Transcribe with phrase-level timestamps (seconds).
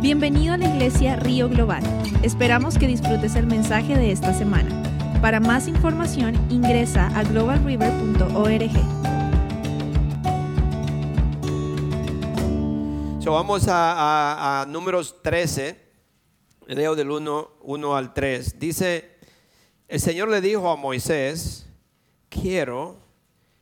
[0.00, 1.82] Bienvenido a la iglesia Río Global.
[2.22, 4.70] Esperamos que disfrutes el mensaje de esta semana.
[5.20, 8.70] Para más información ingresa a globalriver.org.
[13.22, 15.80] So, vamos a, a- a números 13,
[16.68, 18.58] leo del 1, 1 al 3.
[18.60, 19.16] Dice,
[19.88, 21.66] el Señor le dijo a Moisés,
[22.28, 22.98] quiero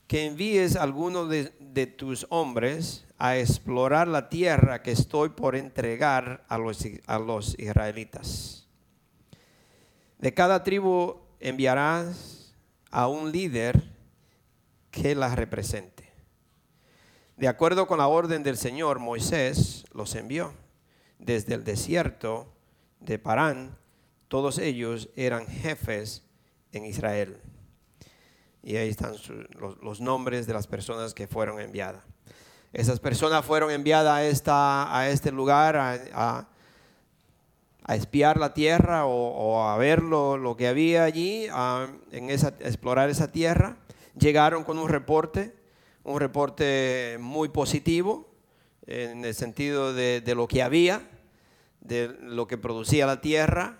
[0.06, 5.56] que envíes a alguno de, de tus hombres a explorar la tierra que estoy por
[5.56, 8.68] entregar a los, a los israelitas.
[10.18, 12.54] De cada tribu enviarás
[12.90, 13.82] a un líder
[14.90, 16.12] que la represente.
[17.36, 20.54] De acuerdo con la orden del Señor, Moisés los envió
[21.18, 22.52] desde el desierto
[23.00, 23.76] de Parán.
[24.28, 26.22] Todos ellos eran jefes
[26.72, 27.40] en Israel.
[28.64, 32.02] Y ahí están su- los, los nombres de las personas que fueron enviadas.
[32.72, 36.48] Esas personas fueron enviadas a, esta, a este lugar a, a-
[37.86, 42.30] a espiar la tierra o, o a ver lo, lo que había allí, a, en
[42.30, 43.76] esa, a explorar esa tierra.
[44.18, 45.54] Llegaron con un reporte,
[46.02, 48.26] un reporte muy positivo
[48.86, 51.02] en el sentido de, de lo que había,
[51.82, 53.78] de lo que producía la tierra.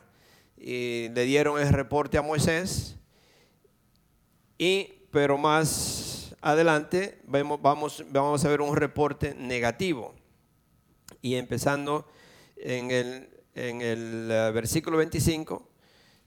[0.58, 2.96] Y le dieron el reporte a Moisés.
[4.58, 10.14] Y, pero más adelante vamos, vamos a ver un reporte negativo.
[11.22, 12.06] Y empezando
[12.56, 15.68] en el, en el eh, versículo 25,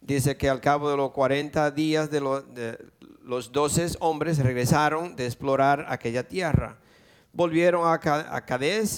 [0.02, 2.78] dice que al cabo de los 40 días de, lo- de
[3.22, 6.80] los 12 hombres regresaron de explorar aquella tierra.
[7.34, 8.46] Volvieron a, a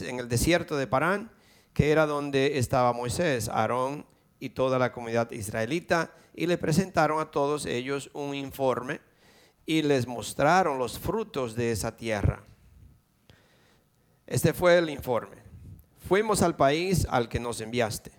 [0.07, 1.31] en el desierto de Parán,
[1.73, 4.05] que era donde estaba Moisés, Aarón
[4.39, 9.01] y toda la comunidad israelita, y le presentaron a todos ellos un informe
[9.69, 12.43] y les mostraron los frutos de esa tierra.
[14.25, 15.43] Este fue el informe.
[16.07, 18.11] Fuimos al país al que nos enviaste.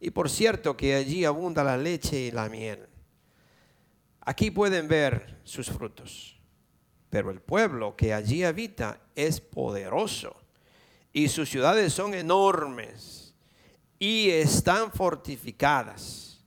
[0.00, 2.90] Y por cierto que allí abunda la leche y la miel.
[4.20, 6.38] Aquí pueden ver sus frutos.
[7.08, 10.36] Pero el pueblo que allí habita es poderoso
[11.10, 13.34] y sus ciudades son enormes
[13.98, 16.44] y están fortificadas.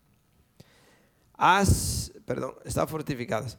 [2.28, 3.58] Perdón, están fortificadas.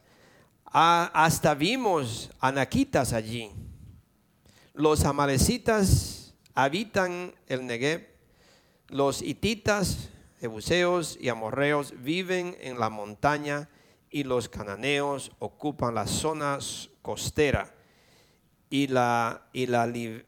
[0.79, 3.49] Ah, hasta vimos anaquitas allí.
[4.75, 8.07] Los amalecitas habitan el Negev.
[8.89, 13.69] Los hititas, jebuseos y amorreos viven en la montaña
[14.11, 16.59] y los cananeos ocupan la zona
[17.01, 17.73] costera
[18.69, 20.23] y la, y la, y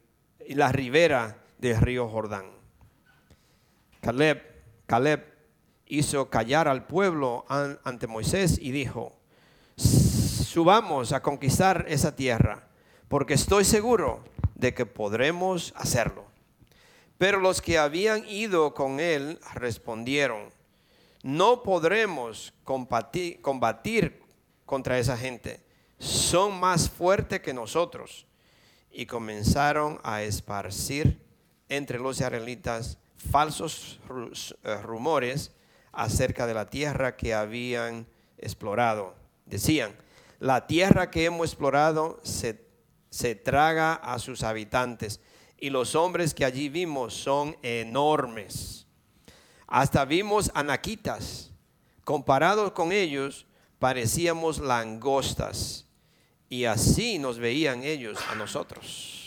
[0.56, 2.48] la ribera del río Jordán.
[4.02, 4.42] Caleb,
[4.88, 5.32] Caleb
[5.86, 9.19] hizo callar al pueblo an- ante Moisés y dijo,
[10.50, 12.68] subamos a conquistar esa tierra,
[13.08, 14.24] porque estoy seguro
[14.56, 16.26] de que podremos hacerlo.
[17.20, 20.50] Pero los que habían ido con él respondieron,
[21.22, 24.24] no podremos combati- combatir
[24.66, 25.62] contra esa gente,
[26.00, 28.26] son más fuertes que nosotros.
[28.92, 31.22] Y comenzaron a esparcir
[31.68, 32.98] entre los israelitas
[33.32, 34.00] falsos
[34.64, 35.52] eh, rumores
[35.92, 38.08] acerca de la tierra que habían
[38.40, 39.14] explorado.
[39.46, 39.94] Decían,
[40.40, 42.66] la tierra que hemos explorado se,
[43.10, 45.20] se traga a sus habitantes
[45.58, 48.88] y los hombres que allí vimos son enormes.
[49.68, 51.52] Hasta vimos anaquitas.
[52.04, 53.46] Comparados con ellos,
[53.78, 55.86] parecíamos langostas.
[56.48, 59.19] Y así nos veían ellos a nosotros.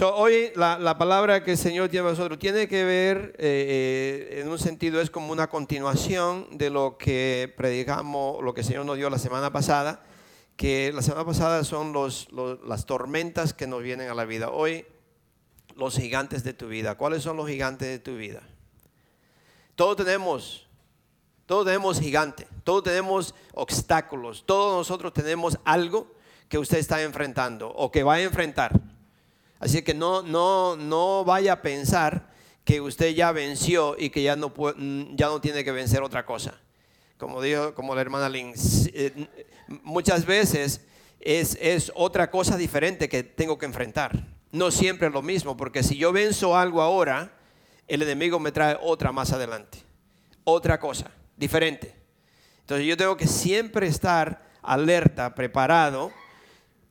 [0.00, 4.30] So, hoy la, la palabra que el Señor tiene a nosotros tiene que ver, eh,
[4.32, 8.66] eh, en un sentido, es como una continuación de lo que predicamos, lo que el
[8.66, 10.02] Señor nos dio la semana pasada,
[10.56, 11.92] que la semana pasada son
[12.64, 14.48] las tormentas que nos vienen a la vida.
[14.48, 14.86] Hoy,
[15.76, 16.94] los gigantes de tu vida.
[16.94, 18.40] ¿Cuáles son los gigantes de tu vida?
[19.74, 20.66] Todos tenemos,
[21.44, 26.10] todos tenemos gigantes, todos tenemos obstáculos, todos nosotros tenemos algo
[26.48, 28.89] que usted está enfrentando o que va a enfrentar.
[29.60, 32.30] Así que no, no, no vaya a pensar
[32.64, 36.24] que usted ya venció y que ya no, mm, ya no tiene que vencer otra
[36.24, 36.58] cosa.
[37.18, 38.54] Como dijo como la hermana Lynn,
[38.94, 39.28] eh,
[39.82, 40.86] muchas veces
[41.20, 44.26] es, es otra cosa diferente que tengo que enfrentar.
[44.50, 47.30] No siempre es lo mismo, porque si yo venzo algo ahora,
[47.86, 49.78] el enemigo me trae otra más adelante.
[50.44, 51.94] Otra cosa, diferente.
[52.60, 56.12] Entonces yo tengo que siempre estar alerta, preparado,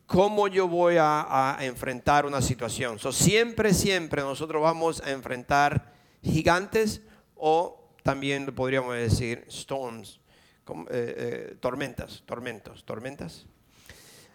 [0.10, 2.98] cómo yo voy a, enfrentar una situación.
[2.98, 7.02] So, siempre, siempre nosotros vamos a enfrentar gigantes
[7.36, 10.20] o también podríamos decir storms,
[10.66, 13.46] como, eh, eh, tormentas, tormentos, tormentas.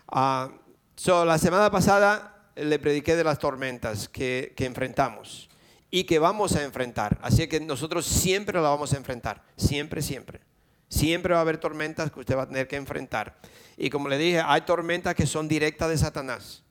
[0.06, 0.52] Ah,
[0.94, 5.50] so, la semana pasada le prediqué de las tormentas que, que enfrentamos
[5.90, 7.18] y que vamos a enfrentar.
[7.20, 10.40] Así que nosotros siempre la vamos a enfrentar, siempre, siempre.
[10.94, 13.36] Siempre va a haber tormentas que usted va a tener que enfrentar.
[13.76, 16.62] Y como le dije, hay tormentas que son directas de Satanás.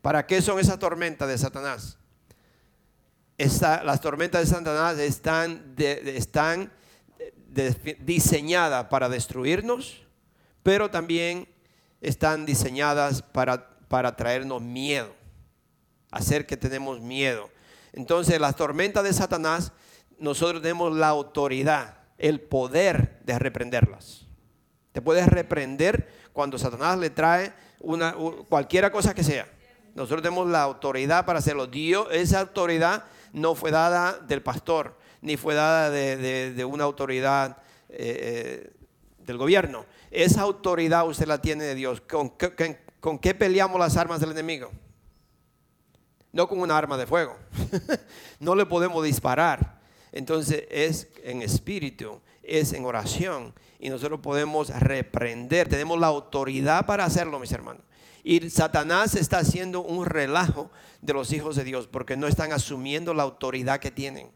[0.00, 1.98] ¿Para qué son esas tormentas de Satanás?
[3.36, 6.70] las tormentas de Satanás están, están
[7.98, 10.04] diseñadas para destruirnos,
[10.62, 11.48] pero también
[12.00, 15.12] están diseñadas para, para traernos miedo,
[16.12, 17.50] hacer que tenemos miedo.
[17.92, 19.72] Entonces las tormentas de Satanás,
[20.16, 24.26] nosotros tenemos la autoridad, el poder de reprenderlas.
[24.92, 28.14] Te puedes reprender cuando Satanás le trae una,
[28.48, 29.46] cualquiera cosa que sea.
[29.94, 31.66] Nosotros tenemos la autoridad para hacerlo.
[31.66, 37.58] Dios, esa autoridad no fue dada del pastor, ni fue dada de, una autoridad
[37.88, 38.72] eh, eh,
[39.18, 39.86] del gobierno.
[40.10, 42.00] Esa autoridad usted la tiene de Dios.
[42.00, 42.32] ¿Con,
[43.00, 44.70] ¿Con qué peleamos las armas del enemigo?
[46.32, 47.36] No con una arma de fuego.
[48.40, 49.80] no le podemos disparar.
[50.14, 53.52] Entonces es en espíritu, es en oración.
[53.80, 55.68] Y nosotros podemos reprender.
[55.68, 57.82] Tenemos la autoridad para hacerlo, mis hermanos.
[58.22, 60.70] Y Satanás está haciendo un relajo
[61.02, 64.30] de los hijos de Dios porque no están asumiendo la autoridad que tienen.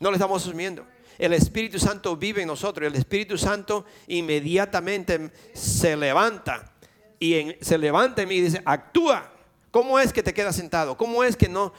[0.00, 0.86] No le estamos asumiendo.
[1.18, 2.86] El Espíritu Santo vive en nosotros.
[2.86, 6.72] El Espíritu Santo inmediatamente se levanta.
[7.20, 9.32] Y se levanta y me dice, actúa.
[9.70, 10.96] ¿Cómo es que te quedas sentado?
[10.96, 11.74] ¿Cómo es que no?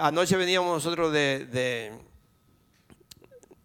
[0.00, 1.92] anoche veníamos nosotros de,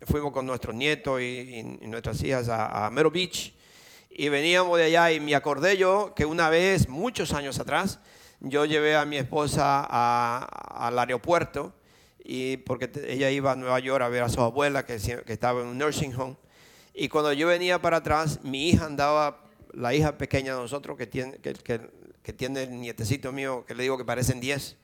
[0.06, 3.54] fuimos con nuestros nietos y, nuestras hijas a, a Mero Beach
[4.10, 8.00] y veníamos de allá y me acordé yo que una vez, muchos años atrás,
[8.40, 11.74] yo llevé a mi esposa al aeropuerto
[12.24, 15.68] y porque ella iba a Nueva York a ver a su abuela que, estaba en
[15.68, 16.36] un nursing home.
[16.96, 21.06] Y cuando yo venía para atrás, mi hija andaba, la hija pequeña de nosotros que
[21.06, 24.78] tiene, que, tiene el nietecito mío, que le digo que parecen 10,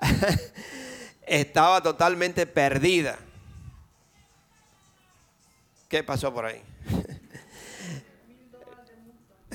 [1.26, 3.18] estaba totalmente perdida.
[5.92, 6.62] ¿Qué pasó por ahí?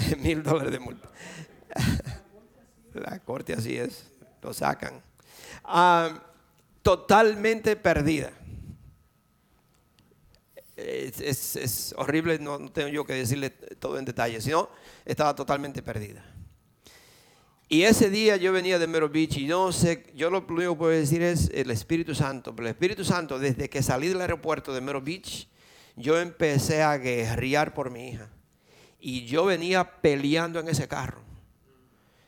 [0.20, 1.10] mil dólares de multa.
[2.94, 4.12] La corte así es,
[4.44, 5.02] lo sacan.
[5.64, 6.22] Ah,
[6.84, 8.32] totalmente perdida.
[10.76, 14.70] Es, horrible, no, tengo yo que decirle todo en detalle, sino
[15.06, 16.24] estaba totalmente perdida.
[17.68, 20.78] Y ese día yo venía de Mero Beach y no sé, yo lo único que
[20.78, 22.56] puedo decir es el Espíritu Santo.
[22.56, 25.50] Pero el Espíritu Santo, desde que salí del aeropuerto de Mero Beach,
[25.98, 28.30] yo empecé a guerrear por mi hija.
[29.00, 31.22] Y yo venía peleando en ese carro.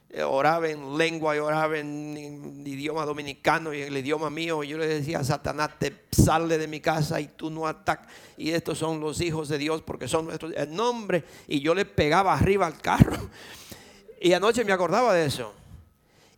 [0.09, 4.63] Eh, oraba en lengua y oraba en, idioma dominicano y en el idioma mío.
[4.63, 8.07] Y yo le decía, Satanás, te sale de mi casa y tú no atacas.
[8.35, 10.51] Y estos son los hijos de Dios porque son nuestros.
[10.55, 11.23] El nombre.
[11.47, 13.29] Y yo le pegaba arriba al carro.
[14.21, 15.53] Y anoche me acordaba de eso.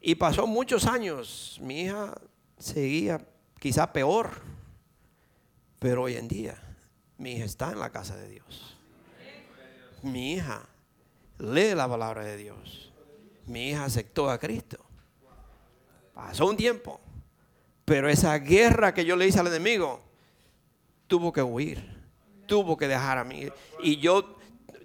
[0.01, 1.57] Y pasó muchos años.
[1.63, 2.13] Mi hija
[2.59, 3.25] seguía
[3.59, 4.29] quizá peor.
[5.79, 6.61] Pero hoy en día,
[7.21, 8.71] mi hija está en la casa de Dios
[10.01, 10.67] mi hija
[11.37, 12.91] lee la palabra de Dios.
[13.45, 14.77] Mi hija aceptó a Cristo.
[16.13, 16.99] Pasó un tiempo,
[17.85, 20.01] pero esa guerra que yo le hice al enemigo
[21.07, 21.83] tuvo que huir,
[22.45, 23.47] tuvo que dejar a mí.
[23.81, 24.37] Y yo,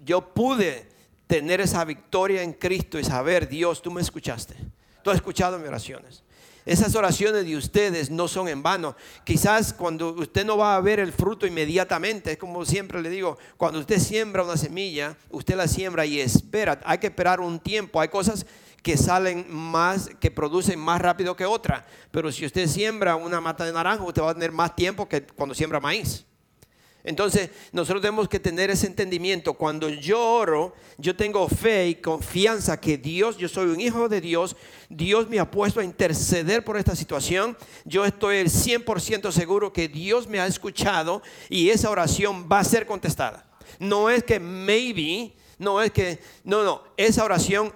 [0.03, 0.89] yo pude
[1.27, 4.55] tener esa victoria en Cristo y saber, Dios, tú me escuchaste.
[5.03, 6.23] Tú has escuchado mis oraciones.
[6.67, 8.97] Esas oraciones de ustedes no son en vano.
[9.23, 13.37] Quizás cuando usted no va a ver el fruto inmediatamente, es como siempre le digo,
[13.55, 16.81] cuando usted siembra una semilla, usted la siembra y espera.
[16.83, 18.01] Hay que esperar un tiempo.
[18.01, 18.45] Hay cosas
[18.83, 21.85] que salen más, que producen más rápido que otras.
[22.11, 25.25] Pero si usted siembra una mata de naranja, usted va a tener más tiempo que
[25.25, 26.26] cuando siembra maíz.
[27.07, 29.53] Entonces, nosotros tenemos que tener ese entendimiento.
[29.53, 34.19] Cuando yo oro, yo tengo fe y confianza que Dios, yo soy un hijo de
[34.19, 34.57] Dios,
[34.89, 37.55] Dios me ha puesto a interceder por esta situación.
[37.85, 42.65] Yo estoy el 100% seguro que Dios me ha escuchado y esa oración va a
[42.65, 43.49] ser contestada.
[43.79, 47.71] No es que maybe, no es que, no, no, esa oración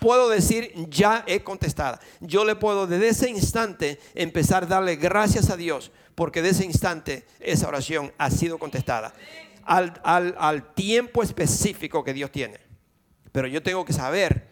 [0.00, 2.00] puedo decir ya he contestada.
[2.20, 6.64] Yo le puedo desde ese instante empezar a darle gracias a Dios porque de ese
[6.64, 9.14] instante esa oración ha sido contestada
[9.68, 12.58] al, tiempo específico que Dios tiene.
[13.32, 14.48] Pero yo tengo que saber,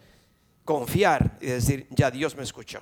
[0.63, 2.81] confiar y decir, ya Dios me escuchó.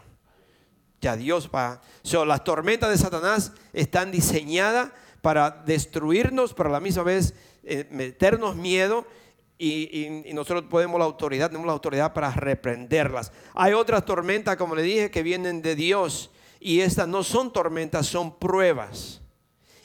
[1.01, 1.81] Ya Dios va.
[2.25, 4.91] las tormentas de Satanás están diseñadas
[5.22, 9.07] para destruirnos, pero a la misma vez eh, meternos miedo
[9.57, 13.31] y, nosotros podemos la autoridad, tenemos la autoridad para reprenderlas.
[13.53, 18.07] Hay otras tormentas, como le dije, que vienen de Dios y estas no son tormentas,
[18.07, 19.21] son pruebas.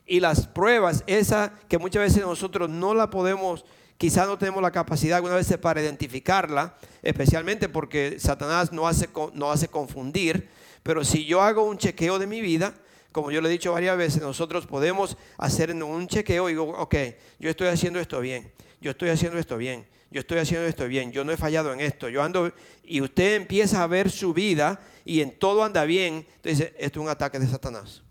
[0.06, 3.64] Y las pruebas, esa que muchas veces nosotros no la podemos
[4.00, 9.52] quizás no tenemos la capacidad alguna vez para identificarla, especialmente porque Satanás no hace, no
[9.52, 10.48] hace confundir,
[10.82, 12.72] pero si yo hago un chequeo de mi vida,
[13.12, 16.94] como yo le he dicho varias veces, nosotros podemos hacer un chequeo y digo, ok,
[17.38, 18.50] yo estoy haciendo esto bien,
[18.80, 21.80] yo estoy haciendo esto bien, yo estoy haciendo esto bien, yo no he fallado en
[21.80, 26.26] esto, yo ando, y usted empieza a ver su vida y en todo anda bien,
[26.36, 28.02] entonces esto es un ataque de Satanás.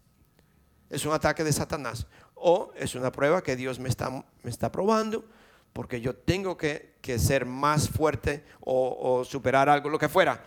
[0.89, 2.07] Es un ataque de Satanás.
[2.33, 5.25] O es una prueba que Dios me está, me está probando
[5.73, 10.43] porque yo tengo que, ser más fuerte o, superar algo, lo que fuera.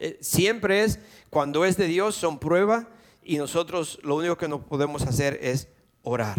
[0.00, 0.98] Eh, siempre es,
[1.30, 2.86] cuando es de Dios, son pruebas
[3.22, 5.68] y nosotros lo único que nos podemos hacer es
[6.02, 6.38] orar.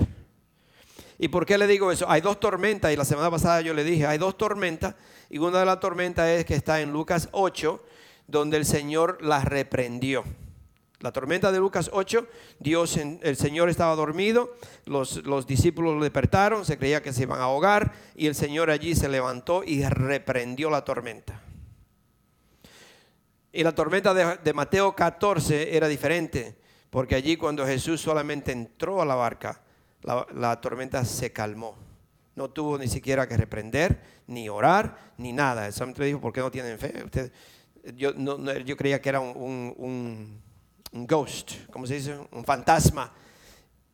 [1.20, 2.10] ¿Y por qué le digo eso?
[2.10, 4.96] Hay dos tormentas, y la semana pasada yo le dije, hay dos tormentas,
[5.30, 7.84] y una de las tormentas es que está en Lucas 8,
[8.28, 10.24] donde el Señor las reprendió.
[11.00, 12.28] La tormenta de Lucas 8,
[12.60, 14.56] Dios, el Señor estaba dormido,
[14.86, 18.70] los, los discípulos lo despertaron, se creía que se iban a ahogar, y el Señor
[18.70, 21.42] allí se levantó y reprendió la tormenta.
[23.52, 26.58] Y la tormenta de, de Mateo 14 era diferente,
[26.92, 29.62] porque allí cuando Jesús solamente entró a la barca,
[30.04, 31.76] la, tormenta se calmó.
[32.36, 35.72] No tuvo ni siquiera que reprender, ni orar, ni nada.
[35.72, 36.94] Solamente dijo, ¿por qué no tienen fe?
[37.96, 40.42] Yo creía que era un,
[40.92, 42.18] ghost, ¿cómo se dice?
[42.32, 43.14] Un fantasma.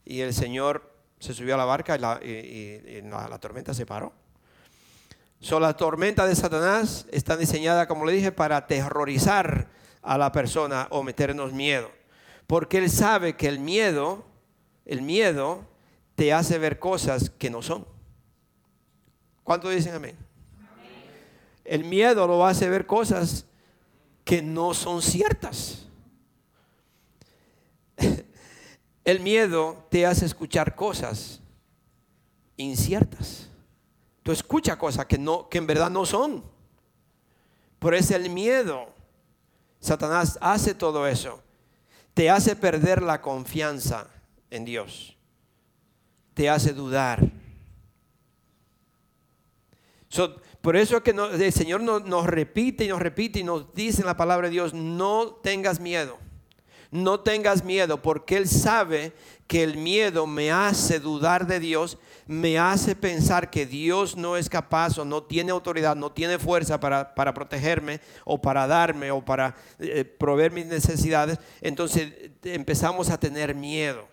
[0.05, 4.13] Y el Señor se subió a la barca y la, tormenta se paró.
[5.39, 9.69] So, la tormenta de Satanás está diseñada, como le dije, para aterrorizar
[10.01, 11.89] a la persona o meternos miedo.
[12.47, 14.25] Porque él sabe que el miedo,
[14.85, 15.65] el miedo
[16.15, 17.85] te hace ver cosas que no son.
[19.43, 20.17] ¿Cuánto dicen amén?
[21.65, 23.45] El miedo lo hace ver cosas
[24.23, 25.85] que no son ciertas.
[29.03, 31.41] El miedo te hace escuchar cosas
[32.57, 33.49] inciertas.
[34.21, 36.43] Tú escuchas cosas que, no, que en verdad no son.
[37.79, 38.87] Por eso el miedo.
[39.81, 41.43] Satanás hace todo eso.
[42.13, 44.07] Te hace perder la confianza
[44.49, 45.12] en Dios
[46.33, 47.21] te hace dudar.
[50.61, 54.07] por eso es que el Señor nos, repite y nos repite y nos dice en
[54.07, 56.17] la palabra de Dios, no tengas miedo,
[56.91, 59.13] no tengas miedo, porque Él sabe
[59.47, 64.49] que el miedo me hace dudar de Dios, me hace pensar que Dios no es
[64.49, 69.55] capaz o no tiene autoridad, no tiene fuerza para, protegerme o para darme o para
[69.79, 71.37] eh, proveer mis necesidades.
[71.61, 72.13] Entonces
[72.43, 74.12] empezamos a tener miedo.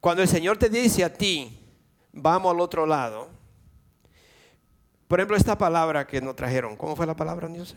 [0.00, 1.58] Cuando el Señor te dice a ti,
[2.12, 3.28] vamos al otro lado,
[5.06, 7.74] por ejemplo, esta palabra que nos trajeron, ¿cómo fue la palabra, Niosa?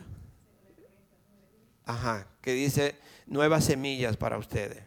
[1.84, 4.84] Ajá, que dice nuevas semillas para ustedes.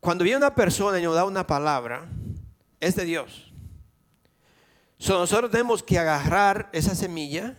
[0.00, 2.06] Cuando viene una persona y nos da una palabra,
[2.78, 3.50] es de Dios.
[4.98, 7.58] nosotros tenemos que agarrar esa semilla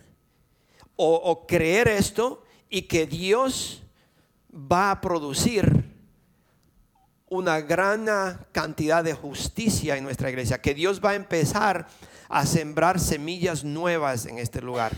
[0.96, 3.82] o, o creer esto y que Dios
[4.54, 5.89] va a producir
[7.30, 8.06] una gran
[8.50, 11.86] cantidad de justicia en nuestra iglesia, que Dios va a empezar
[12.28, 14.92] a sembrar semillas nuevas en este lugar.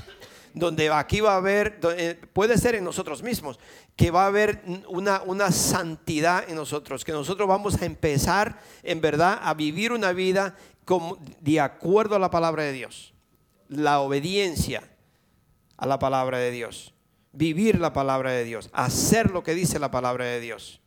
[0.55, 3.59] Donde aquí va a haber, eh, puede ser en nosotros mismos,
[3.97, 9.03] que va a haber una, una santidad en nosotros, que nosotros vamos a empezar en
[9.03, 13.13] verdad a vivir una vida como, de acuerdo a la palabra de Dios.
[13.69, 14.83] La obediencia
[15.77, 16.95] a la palabra de Dios.
[17.33, 18.71] Vivir la palabra de Dios.
[18.73, 20.82] Hacer lo que dice la palabra de Dios.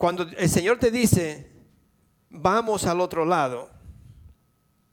[0.00, 1.46] Cuando el Señor te dice,
[2.30, 3.68] vamos al otro lado,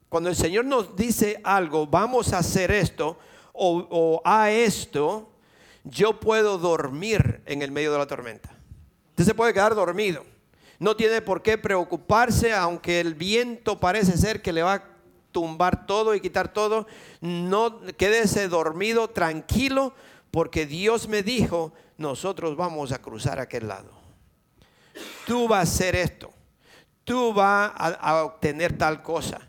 [0.10, 3.18] cuando el Señor nos dice algo, vamos a hacer esto
[3.54, 5.30] o, a esto,
[5.86, 8.50] yo puedo dormir en el medio de la tormenta.
[9.12, 10.26] Usted se puede quedar dormido.
[10.78, 14.84] No tiene por qué preocuparse, aunque el viento parece ser que le va a
[15.32, 16.86] tumbar todo y quitar todo.
[17.22, 19.94] No quédese dormido, tranquilo,
[20.32, 23.97] porque Dios me dijo, nosotros vamos a cruzar aquel lado
[25.26, 26.32] tú vas a hacer esto,
[27.04, 29.40] tú vas a, obtener tal cosa.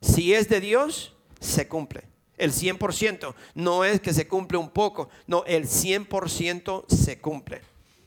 [0.00, 2.04] Si es de Dios, se cumple.
[2.36, 7.62] El 100% no es que se cumple un poco, no, el 100% se cumple,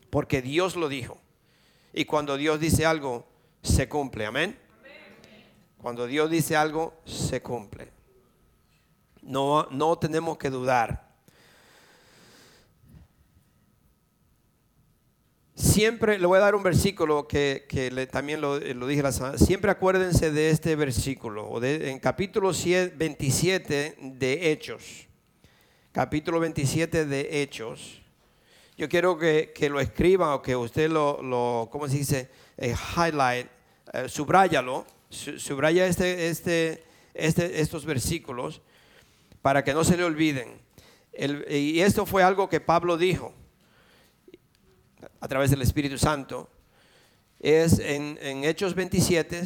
[0.10, 1.20] porque Dios lo dijo.
[1.94, 3.28] Y cuando Dios dice algo,
[3.62, 4.58] se cumple, amén.
[5.78, 7.92] Cuando Dios dice algo, se cumple.
[9.22, 11.11] No, no tenemos que dudar.
[15.62, 17.68] Siempre, le voy a dar un versículo que,
[18.12, 19.38] también lo, dije la semana.
[19.38, 25.08] Siempre acuérdense de este versículo, en capítulo 27 de Hechos.
[25.92, 28.02] Capítulo 27 de Hechos.
[28.76, 32.32] yo quiero que, que lo escriba o que usted lo, lo ¿cómo se dice?
[32.58, 33.46] Eh, highlight,
[33.94, 38.62] eh, subrayalo, su- subraya este, este, este, estos versículos
[39.44, 40.60] para que no se le olviden.
[41.48, 43.36] Y esto fue algo que Pablo dijo
[45.22, 46.50] a través del Espíritu Santo.
[47.40, 49.44] Es en, Hechos 27,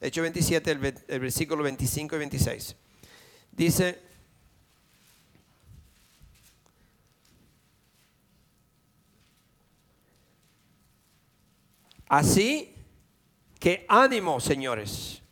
[0.00, 2.76] Hechos 27, el, ve- el versículo 25 y 26.
[3.52, 3.98] Dice,
[12.08, 12.74] así
[13.58, 15.22] que ánimo, señores.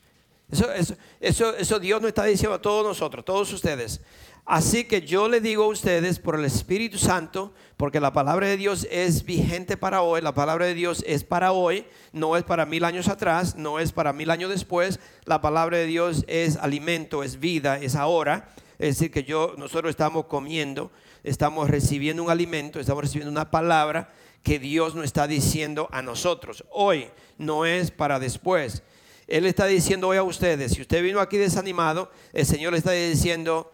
[0.51, 4.01] Eso, eso, eso, eso Dios nos está diciendo a todos nosotros, todos ustedes.
[4.47, 8.59] Así que yo le digo a ustedes por el Espíritu Santo, porque la palabra de
[8.59, 12.67] Dios es vigente para hoy, la palabra de Dios es para hoy, no es para
[12.67, 17.23] mil años atrás, no es para mil años después, la palabra de Dios es alimento,
[17.23, 18.51] es vida, es ahora.
[18.79, 20.91] Es decir, que yo, nosotros estamos comiendo,
[21.23, 26.65] estamos recibiendo un alimento, estamos recibiendo una palabra que Dios nos está diciendo a nosotros.
[26.71, 27.09] Hoy
[27.39, 28.83] no es para después.
[29.27, 32.91] Él está diciendo hoy a ustedes, si usted vino aquí desanimado, el Señor le está
[32.91, 33.73] diciendo,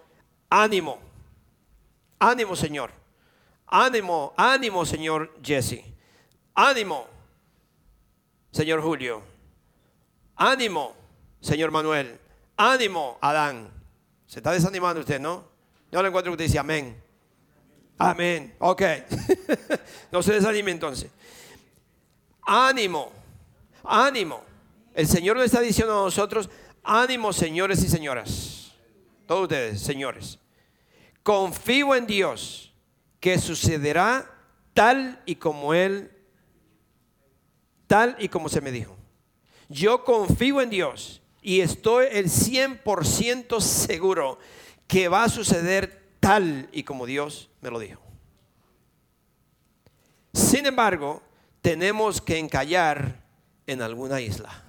[0.50, 0.98] ánimo,
[2.18, 2.90] ánimo Señor,
[3.66, 5.84] ánimo, ánimo Señor Jesse,
[6.54, 7.06] ánimo
[8.50, 9.22] Señor Julio,
[10.36, 10.94] ánimo
[11.40, 12.20] Señor Manuel,
[12.56, 13.70] ánimo Adán.
[14.26, 15.44] Se está desanimando usted, ¿no?
[15.90, 17.00] Yo le encuentro que usted dice amén.
[17.98, 18.54] Amén.
[18.58, 18.82] Ok.
[20.12, 21.10] no se desanime entonces.
[22.46, 23.12] Ánimo.
[23.84, 24.42] Ánimo.
[24.94, 26.48] El Señor le está diciendo a nosotros,
[26.82, 28.72] ánimo señores y señoras.
[29.26, 30.39] Todos ustedes, señores.
[31.22, 32.72] Confío en Dios
[33.20, 34.30] que sucederá
[34.74, 36.10] tal y como Él,
[37.86, 38.96] tal y como se me dijo.
[39.68, 44.38] Yo confío en Dios y estoy el 100% seguro
[44.86, 48.02] que va a suceder tal y como Dios me lo dijo.
[50.32, 51.22] Sin embargo,
[51.62, 53.22] tenemos que encallar
[53.66, 54.64] en alguna isla.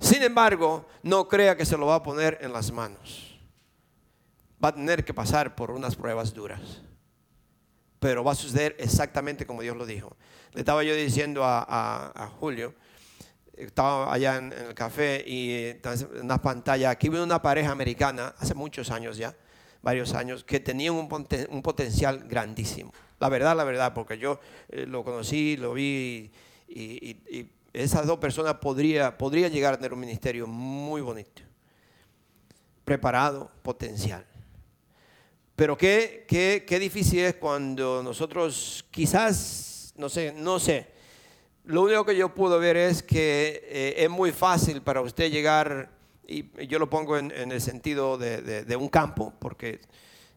[0.00, 3.25] Sin embargo, no crea que se lo va a poner en las manos.
[4.66, 6.82] Va a tener que pasar por unas pruebas duras.
[8.00, 10.16] Pero va a suceder exactamente como Dios lo dijo.
[10.54, 12.74] Le estaba yo diciendo a, Julio,
[13.56, 15.80] estaba allá en, el café y en
[16.20, 19.36] una pantalla, aquí vino una pareja americana, hace muchos años ya,
[19.82, 22.92] varios años, que tenían un, potencial grandísimo.
[23.20, 26.32] La verdad, la verdad, porque yo eh, lo conocí, lo vi
[26.66, 31.42] y, y- y esas dos personas podría, podría llegar a tener un ministerio muy bonito,
[32.84, 34.26] preparado, potencial.
[35.56, 40.86] Pero qué, qué, qué difícil es cuando nosotros quizás, no sé, no sé,
[41.64, 45.90] lo único que yo puedo ver es que eh, es muy fácil para usted llegar,
[46.28, 49.80] y yo lo pongo en, el sentido de, de- un campo, porque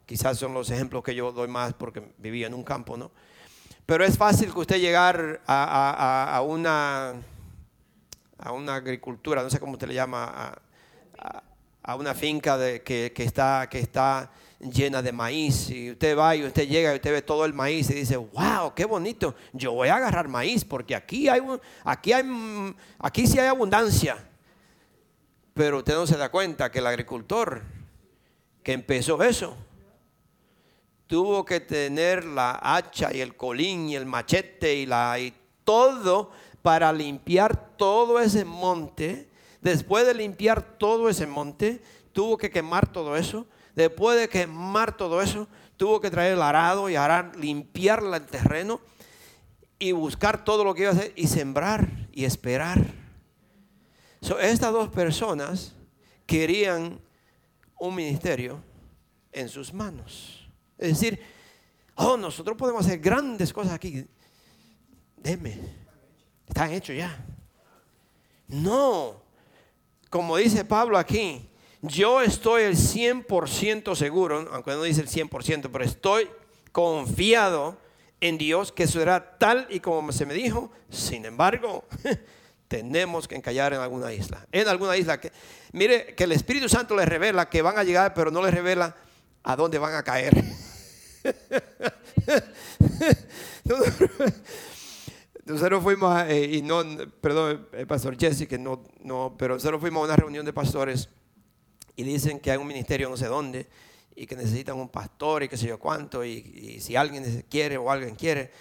[0.06, 3.12] quizás son los ejemplos que yo doy más porque vivía en un campo, ¿no?
[3.86, 7.14] Pero es fácil que usted llegar a, a- a- una,
[8.38, 10.62] a una agricultura, no sé cómo usted le llama, a,
[11.18, 11.44] a-
[11.84, 15.70] a una finca de, que, que está, que está llena de maíz.
[15.70, 18.74] Y usted va y usted llega y usted ve todo el maíz y dice, wow,
[18.76, 19.36] qué bonito.
[19.54, 22.24] Yo voy a agarrar maíz porque aquí hay, un- aquí hay,
[23.00, 24.18] aquí sí hay abundancia.
[25.54, 27.62] Pero usted no se da cuenta que el agricultor
[28.64, 29.56] que empezó eso
[31.08, 36.32] tuvo que tener la hacha y el colín y el machete y, la, y todo
[36.62, 39.28] para limpiar todo ese monte.
[39.62, 41.82] Después de limpiar todo ese monte,
[42.14, 43.48] tuvo que quemar todo eso.
[43.80, 48.82] Después de quemar todo eso, tuvo que traer el arado y arar, limpiar el terreno
[49.80, 52.94] y buscar todo lo que iba a hacer y sembrar y esperar.
[54.20, 55.74] So, estas dos personas
[56.26, 57.00] querían
[57.80, 58.62] un ministerio
[59.32, 60.46] en sus manos.
[60.78, 61.22] Es decir,
[61.96, 64.06] oh, nosotros podemos hacer grandes cosas aquí.
[65.16, 65.58] Deme,
[66.46, 67.18] están hechos ya.
[68.46, 69.22] No,
[70.10, 71.49] como dice Pablo aquí,
[71.82, 76.30] yo estoy el 100% seguro, aunque no dice el 100%, pero estoy
[76.72, 77.78] confiado
[78.22, 80.72] en Dios que será tal y como se me dijo.
[80.90, 81.86] Sin embargo,
[82.68, 84.46] tenemos que encallar en alguna isla.
[84.52, 85.32] En alguna isla que,
[85.72, 88.96] mire, que el Espíritu Santo les revela que van a llegar, pero no les revela
[89.44, 90.44] a dónde van a caer.
[95.46, 96.84] Nosotros fuimos, eh, y no,
[97.22, 101.10] perdón, el pastor Jesse, que no, no, pero nosotros fuimos a una reunión de pastores
[102.00, 103.68] y dicen que hay un ministerio no sé dónde
[104.16, 107.92] y que necesitan un pastor y qué sé yo cuánto, y, si alguien quiere o
[107.92, 108.52] alguien quiere,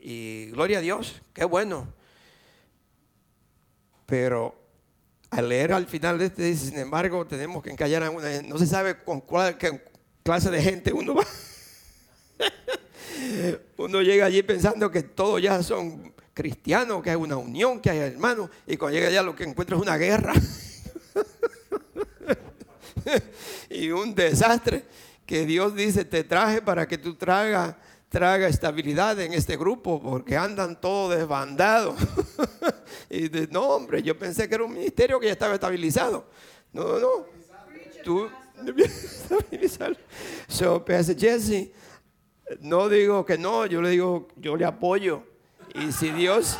[0.00, 1.86] y gloria a Dios, qué bueno.
[4.06, 4.56] Pero
[5.30, 8.58] al leer al final de este dice, sin embargo, tenemos que encallar a una, no
[8.58, 9.56] se sabe con cuál
[10.24, 11.24] clase de gente uno va.
[13.76, 17.98] Uno llega allí pensando que todos ya son cristianos, que hay una unión, que hay
[17.98, 20.32] hermanos, y cuando llega allá lo que encuentra es una guerra
[23.70, 24.84] y un desastre
[25.26, 30.36] que Dios dice, te traje para que tú traga, traga estabilidad en este grupo, porque
[30.36, 31.94] andan todos desbandados.
[33.10, 36.28] y de, no, hombre, yo pensé que era un ministerio que ya estaba estabilizado.
[36.72, 37.26] No, no, no.
[38.04, 38.28] Tú.
[40.48, 40.84] So,
[41.16, 41.70] Jesse,
[42.60, 45.22] no digo que no, yo le digo, yo le apoyo.
[45.74, 46.58] Y si Dios,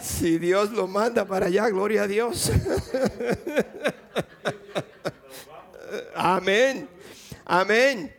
[0.00, 2.50] si Dios lo manda para allá, gloria a Dios.
[6.14, 6.88] Amén.
[7.44, 8.14] Amén.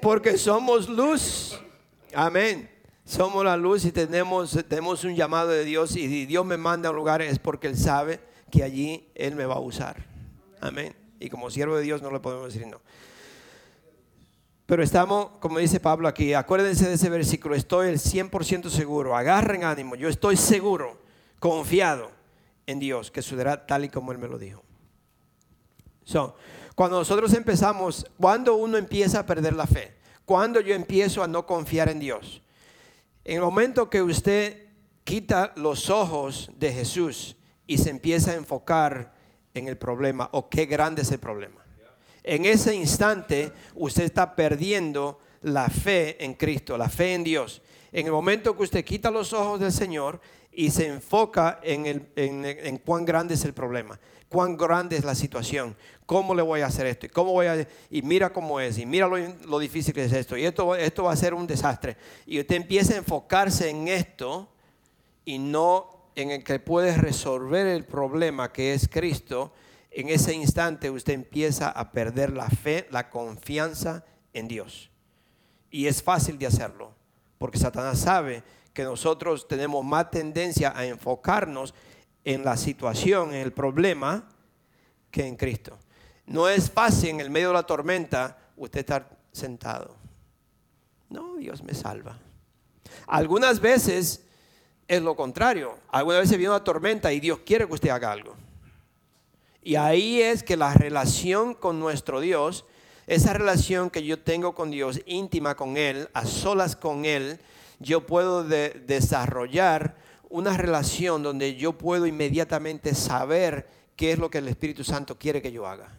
[0.00, 1.58] Porque somos luz.
[2.14, 2.70] Amén.
[3.04, 6.92] Somos la luz y tenemos, tenemos un llamado de Dios y Dios me manda a
[6.92, 10.04] un lugar es porque Él sabe que allí Él me va a usar.
[10.60, 10.94] Amén.
[11.18, 12.80] Y como siervo de Dios no le podemos decir no.
[14.66, 19.64] Pero estamos, como dice Pablo aquí, acuérdense de ese versículo, estoy el 100% seguro, agarren
[19.64, 20.98] ánimo, yo estoy seguro,
[21.38, 22.10] confiado
[22.66, 24.62] en Dios, que sucederá tal y como Él me lo dijo.
[26.08, 26.36] So,
[26.74, 29.92] cuando nosotros empezamos, cuando uno empieza a perder la fe,
[30.24, 32.40] cuando yo empiezo a no confiar en Dios,
[33.26, 34.68] en el momento que usted
[35.04, 39.12] quita los ojos de Jesús y se empieza a enfocar
[39.52, 41.62] en el problema o qué grande es el problema.
[42.22, 47.60] En ese instante usted está perdiendo la fe en Cristo, la fe en Dios.
[47.92, 52.08] En el momento que usted quita los ojos del Señor y se enfoca en, el,
[52.16, 56.66] en cuán grande es el problema cuán grande es la situación, cómo le voy a
[56.66, 60.04] hacer esto, y cómo voy a, y mira cómo es, y mira lo, difícil que
[60.04, 61.96] es esto, y esto, esto va a ser un desastre.
[62.26, 64.48] Y usted empieza a enfocarse en esto
[65.24, 69.52] y no en el que puede resolver el problema que es Cristo,
[69.90, 74.90] en ese instante usted empieza a perder la fe, la confianza en Dios.
[75.70, 76.92] Y es fácil de hacerlo,
[77.38, 81.74] porque Satanás sabe que nosotros tenemos más tendencia a enfocarnos
[82.28, 84.22] en la situación, en el problema,
[85.10, 85.78] que en Cristo.
[86.26, 89.96] No es fácil en el medio de la tormenta usted estar sentado.
[91.08, 92.18] No, Dios me salva.
[93.06, 94.26] Algunas veces
[94.86, 95.78] es lo contrario.
[95.88, 98.36] Algunas veces viene una tormenta y Dios quiere que usted haga algo.
[99.62, 102.66] Y ahí es que la relación con nuestro Dios,
[103.06, 107.40] esa relación que yo tengo con Dios, íntima con Él, a solas con Él,
[107.78, 109.96] yo puedo desarrollar
[110.30, 115.40] una relación donde yo puedo inmediatamente saber qué es lo que el Espíritu Santo quiere
[115.42, 115.98] que yo haga.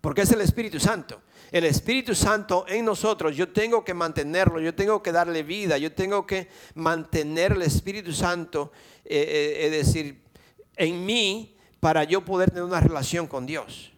[0.00, 1.22] Porque es el Espíritu Santo.
[1.50, 5.92] El Espíritu Santo en nosotros, yo tengo que mantenerlo, yo tengo que darle vida, yo
[5.92, 8.70] tengo que mantener el Espíritu Santo,
[9.04, 10.22] eh, eh, es decir,
[10.76, 13.93] en mí para yo poder tener una relación con Dios.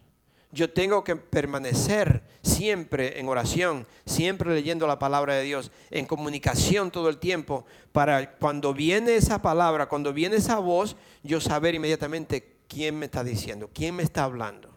[0.51, 6.89] Yo tengo que permanecer siempre en oración, siempre leyendo la palabra de Dios, en comunicación
[6.89, 12.57] todo el tiempo, para cuando viene esa palabra, cuando viene esa voz, yo saber inmediatamente
[12.67, 14.73] quién me está diciendo, quién me está hablando.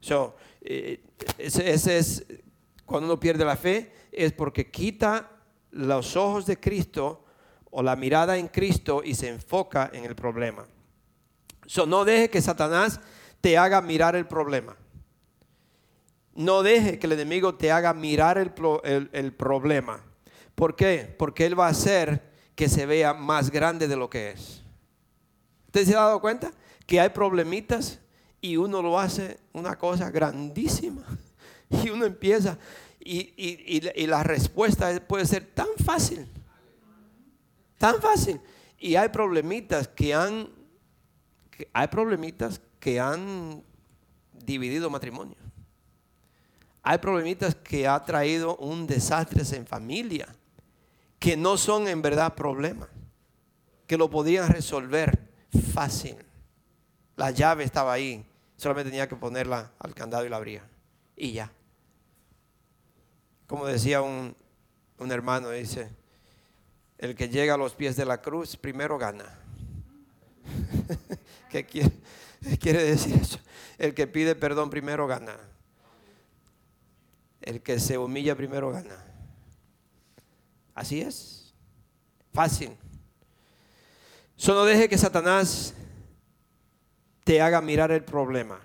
[0.00, 1.02] So, eh,
[1.38, 2.24] ese, es
[2.86, 5.30] cuando uno pierde la fe, es porque quita
[5.70, 7.24] los ojos de Cristo
[7.70, 10.66] o la mirada en Cristo y se enfoca en el problema.
[11.66, 13.00] So, no deje que Satanás
[13.40, 14.76] te haga mirar el problema.
[16.34, 20.02] No deje que el enemigo te haga mirar el, problema.
[20.54, 21.14] ¿Por qué?
[21.18, 24.62] Porque él va a hacer que se vea más grande de lo que es.
[25.66, 26.52] ¿Usted se ha dado cuenta?
[26.86, 27.98] Que hay problemitas
[28.40, 31.04] y uno lo hace una cosa grandísima.
[31.84, 32.58] Y uno empieza
[32.98, 36.26] y, y, la respuesta puede ser tan fácil.
[37.78, 38.40] Tan fácil.
[38.76, 40.50] Y hay problemitas que han,
[41.72, 43.62] hay problemitas que han
[44.32, 45.36] dividido matrimonio.
[46.82, 50.34] Hay problemitas que ha traído un desastre en familia,
[51.18, 52.88] que no son en verdad problemas,
[53.86, 55.30] que lo podían resolver
[55.74, 56.16] fácil.
[57.16, 58.24] La llave estaba ahí,
[58.56, 60.66] solamente tenía que ponerla al candado y la abría.
[61.14, 61.52] Y ya.
[63.46, 64.34] Como decía un,
[64.96, 65.90] un hermano, dice,
[66.96, 69.38] el que llega a los pies de la cruz primero gana.
[71.50, 71.92] ¿Qué quiere?
[72.60, 73.38] quiere decir eso?
[73.78, 75.36] El que pide perdón primero gana.
[77.40, 79.04] El que se humilla primero gana.
[80.74, 81.54] Así es.
[82.32, 82.76] Fácil.
[84.36, 85.74] Solo deje que Satanás
[87.24, 88.60] te haga mirar el problema.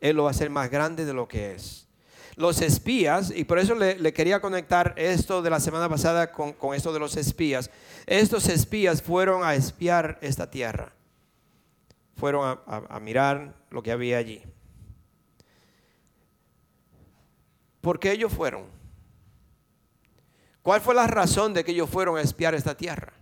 [0.00, 1.86] Él lo va a hacer más grande de lo que es.
[2.34, 6.74] Los espías, y por eso le, quería conectar esto de la semana pasada con, con
[6.74, 7.70] esto de los espías.
[8.06, 10.94] Estos espías fueron a espiar esta tierra
[12.16, 14.42] fueron a, mirar lo que había allí.
[17.80, 18.64] ¿Por qué ellos fueron?
[20.62, 23.12] ¿Cuál fue la razón de que ellos fueron a espiar esta tierra?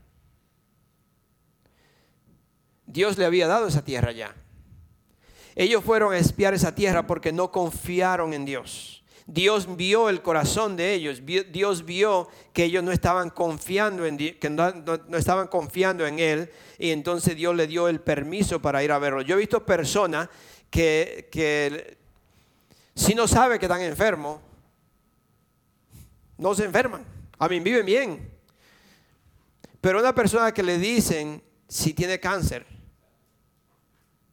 [2.86, 4.34] Dios le había dado esa tierra ya.
[5.54, 8.99] Ellos fueron a espiar esa tierra porque no confiaron en Dios.
[9.32, 11.22] Dios vio el corazón de ellos.
[11.24, 16.90] Dios vio que ellos no estaban confiando en que no, estaban confiando en él y
[16.90, 19.22] entonces Dios le dio el permiso para ir a verlo.
[19.22, 20.28] Yo he visto personas
[20.68, 21.96] que, que
[22.96, 24.40] si no sabe que están enfermos,
[26.36, 27.04] no se enferman.
[27.38, 28.30] A mí viven bien.
[29.80, 32.66] Pero una persona que le dicen si tiene cáncer,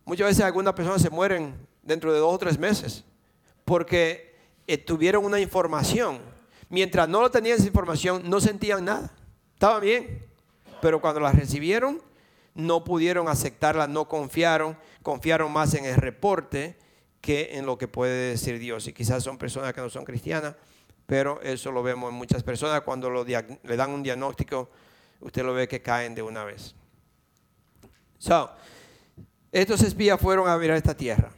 [0.06, 3.04] muchas veces algunas personas se mueren dentro de dos o tres meses
[3.68, 4.27] porque
[4.68, 6.20] eh, tuvieron una información.
[6.70, 9.12] Mientras no lo tenían esa información, no sentían nada.
[9.54, 10.26] Estaba bien.
[10.82, 12.02] Pero cuando la recibieron,
[12.54, 16.78] no pudieron aceptarla, no confiaron, confiaron más en el reporte
[17.22, 18.88] que en lo que puede decir Dios.
[18.88, 20.56] Y quizás son personas que no son cristianas,
[21.06, 22.82] pero eso lo vemos en muchas personas.
[22.82, 24.70] Cuando le dan un diagnóstico,
[25.22, 26.76] usted lo ve que caen de una vez.
[28.18, 28.52] So,
[29.52, 31.32] estos espías fueron a mirar esta tierra.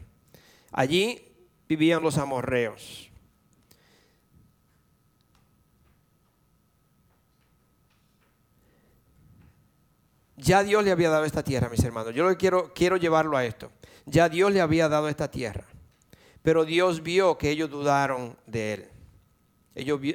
[0.71, 1.21] Allí
[1.67, 3.08] vivían los amorreos.
[10.41, 12.15] Ya Dios le había dado esta tierra, mis hermanos.
[12.15, 13.71] Yo lo quiero, quiero llevarlo a esto.
[14.05, 15.65] Ya Dios le había dado esta tierra.
[16.41, 18.89] Pero Dios vio que ellos dudaron de él.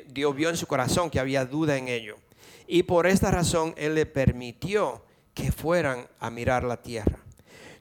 [0.08, 2.18] Dios vio en su corazón que había duda en ellos.
[2.66, 7.18] Y por esta razón Él le permitió que fueran a mirar la tierra.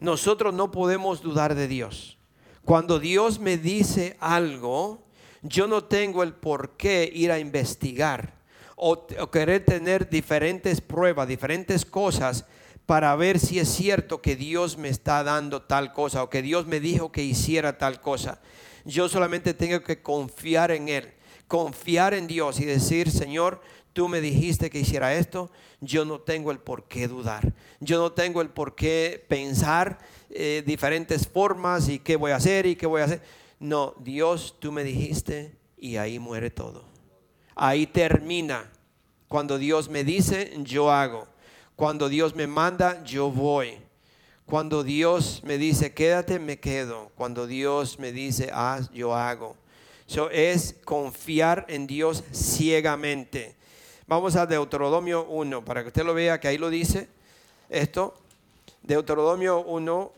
[0.01, 2.17] Nosotros no podemos dudar de Dios.
[2.65, 5.01] Cuando Dios me dice algo,
[5.41, 8.42] yo no tengo el por qué ir a investigar
[8.75, 12.45] o, querer tener diferentes pruebas, diferentes cosas
[12.85, 16.65] para ver si es cierto que Dios me está dando tal cosa o que Dios
[16.65, 18.41] me dijo que hiciera tal cosa.
[18.85, 21.13] Yo solamente tengo que confiar en Él,
[21.47, 23.61] confiar en Dios y decir, Señor,
[23.93, 28.11] tú me dijiste que hiciera esto, yo no tengo el por qué dudar, yo no
[28.11, 32.85] tengo el por qué pensar eh, diferentes formas y qué voy a hacer y qué
[32.85, 33.21] voy a hacer.
[33.59, 36.92] No, Dios, tú me dijiste y ahí muere todo.
[37.55, 38.69] Ahí termina.
[39.27, 41.27] Cuando Dios me dice, yo hago.
[41.75, 43.77] Cuando Dios me manda, yo voy.
[44.45, 47.11] Cuando Dios me dice, quédate, me quedo.
[47.15, 49.55] Cuando Dios me dice, haz, yo hago.
[50.07, 53.55] Eso es confiar en Dios ciegamente.
[54.05, 57.07] Vamos a Deuteronomio 1, para que usted lo vea, que ahí lo dice
[57.69, 58.13] esto.
[58.81, 60.11] Deuteronomio 1,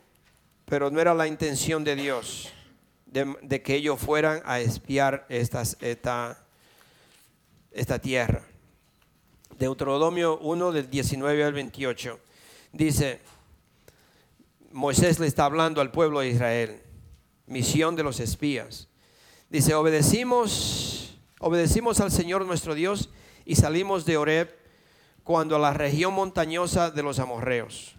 [0.65, 2.52] pero no era la intención de Dios
[3.06, 6.45] de, que ellos fueran a espiar estas, esta,
[7.76, 8.42] esta tierra.
[9.60, 12.20] Deuteronomio 1 del 19 al 28
[12.72, 13.22] dice,
[14.72, 16.82] Moisés le está hablando al pueblo de Israel,
[17.48, 18.88] misión de los espías.
[19.50, 23.10] Dice, obedecimos, obedecimos al Señor nuestro Dios
[23.46, 24.56] y salimos de Oreb
[25.24, 27.96] cuando a la región montañosa de los amorreos.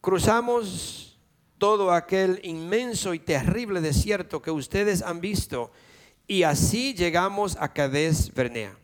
[0.00, 1.18] Cruzamos
[1.58, 5.70] todo aquel inmenso y terrible desierto que ustedes han visto
[6.26, 8.76] y así llegamos a Cades Bernea.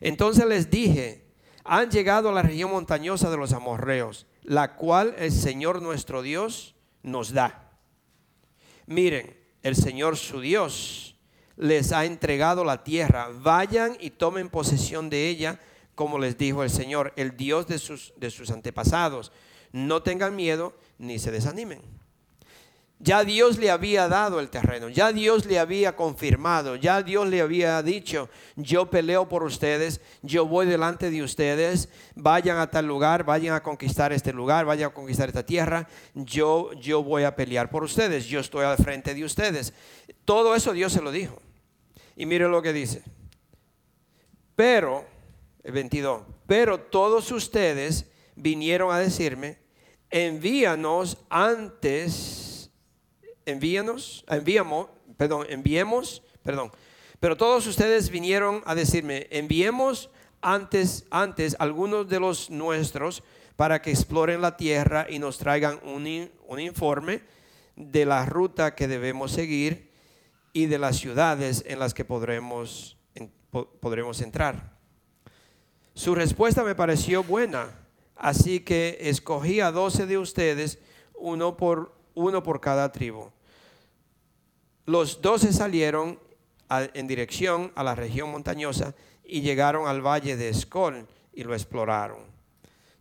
[0.00, 1.24] Entonces les dije,
[1.64, 6.74] han llegado a la región montañosa de los amorreos, la cual el Señor nuestro Dios
[7.02, 7.70] nos da.
[8.86, 11.16] Miren, el Señor su Dios
[11.56, 13.30] les ha entregado la tierra.
[13.32, 15.60] Vayan y tomen posesión de ella,
[15.94, 19.32] como les dijo el Señor, el Dios de sus, de sus antepasados.
[19.72, 21.95] No tengan miedo ni se desanimen.
[22.98, 27.42] Ya Dios le había dado el terreno, ya Dios le había confirmado, ya Dios le
[27.42, 33.24] había dicho, yo peleo por ustedes, yo voy delante de ustedes, vayan a tal lugar,
[33.24, 37.68] vayan a conquistar este lugar, vayan a conquistar esta tierra, yo, yo voy a pelear
[37.68, 39.74] por ustedes, yo estoy al frente de ustedes.
[40.24, 41.38] Todo eso Dios se lo dijo.
[42.16, 43.02] Y mire lo que dice.
[44.54, 45.04] Pero,
[45.62, 48.06] el 22, pero todos ustedes
[48.36, 49.58] vinieron a decirme,
[50.08, 52.55] envíanos antes
[53.46, 56.70] envíanos, enviamos, perdón, enviemos, perdón.
[57.20, 60.10] Pero todos ustedes vinieron a decirme, enviemos
[60.42, 63.22] antes, antes algunos de los nuestros
[63.56, 67.22] para que exploren la tierra y nos traigan un, un informe
[67.74, 69.90] de la ruta que debemos seguir
[70.52, 72.96] y de las ciudades en las que podremos,
[73.80, 74.76] podremos entrar.
[75.94, 77.70] Su respuesta me pareció buena,
[78.14, 80.78] así que escogí a doce de ustedes,
[81.14, 83.30] uno por, uno por cada tribu.
[84.86, 86.18] Los doce salieron
[86.70, 88.94] en dirección a la región montañosa
[89.24, 92.18] y llegaron al valle de Escol y lo exploraron.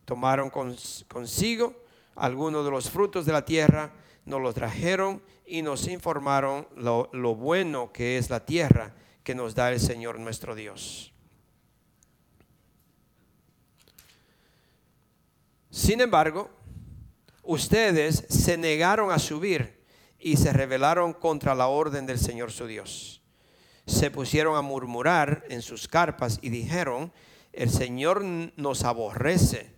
[0.04, 1.76] Tomaron consigo
[2.16, 3.94] algunos de los frutos de la tierra,
[4.26, 8.94] nos los trajeron y nos informaron lo, lo bueno que es la tierra
[9.24, 11.12] que nos da el Señor nuestro Dios.
[15.70, 16.50] Sin embargo,
[17.44, 19.85] ustedes se negaron a subir
[20.26, 23.22] y se rebelaron contra la orden del Señor su Dios.
[23.86, 27.14] Se pusieron a murmurar en sus carpas y dijeron,
[27.54, 29.72] el Señor nos aborrece,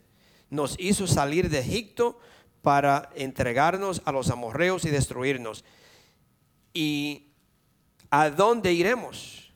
[0.49, 2.17] nos hizo salir de Egipto
[2.62, 5.65] para entregarnos a los amorreos y destruirnos.
[6.73, 7.33] ¿Y
[8.10, 9.51] a dónde iremos?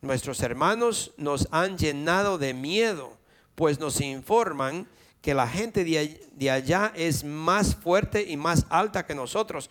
[0.00, 3.18] Nuestros hermanos nos han llenado de miedo,
[3.56, 4.86] pues nos informan
[5.22, 9.70] que la gente de allá es más fuerte y más alta que nosotros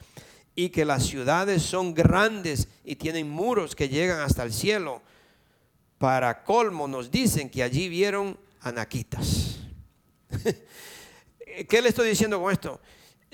[0.60, 5.02] y que las ciudades son grandes y tienen muros que llegan hasta el cielo.
[5.98, 9.60] Para colmo nos dicen que allí vieron anaquitas.
[11.70, 12.82] ¿Qué le estoy diciendo con esto?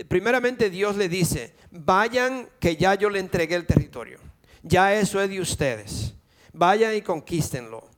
[0.07, 4.19] Primeramente Dios le dice, vayan que ya yo le entregué el territorio.
[4.61, 6.13] Ya eso es de ustedes.
[6.53, 7.89] Vayan y conquístenlo.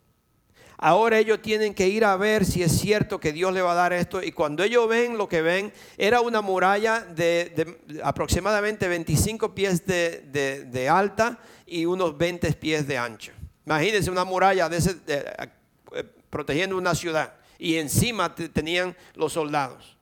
[0.80, 3.76] Ahora ellos tienen que ir a ver si es cierto que Dios le va a
[3.76, 4.22] dar esto.
[4.22, 10.88] Y cuando ellos ven lo que ven, era una muralla de, aproximadamente 25 pies de,
[10.90, 13.32] alta y unos 20 pies de ancho.
[13.66, 17.34] Imagínense una muralla de eh, protegiendo una ciudad.
[17.58, 19.98] Y encima tenían los soldados.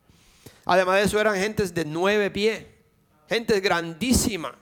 [0.66, 2.66] Además de eso eran gentes de nueve pies.
[3.30, 4.56] Gente grandísima.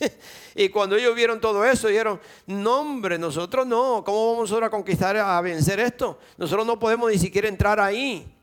[0.58, 5.14] Y cuando ellos vieron todo eso, dijeron, no hombre, nosotros no, ¿cómo vamos a conquistar,
[5.18, 6.18] a vencer esto?
[6.38, 8.34] Nosotros no podemos ni siquiera entrar ahí.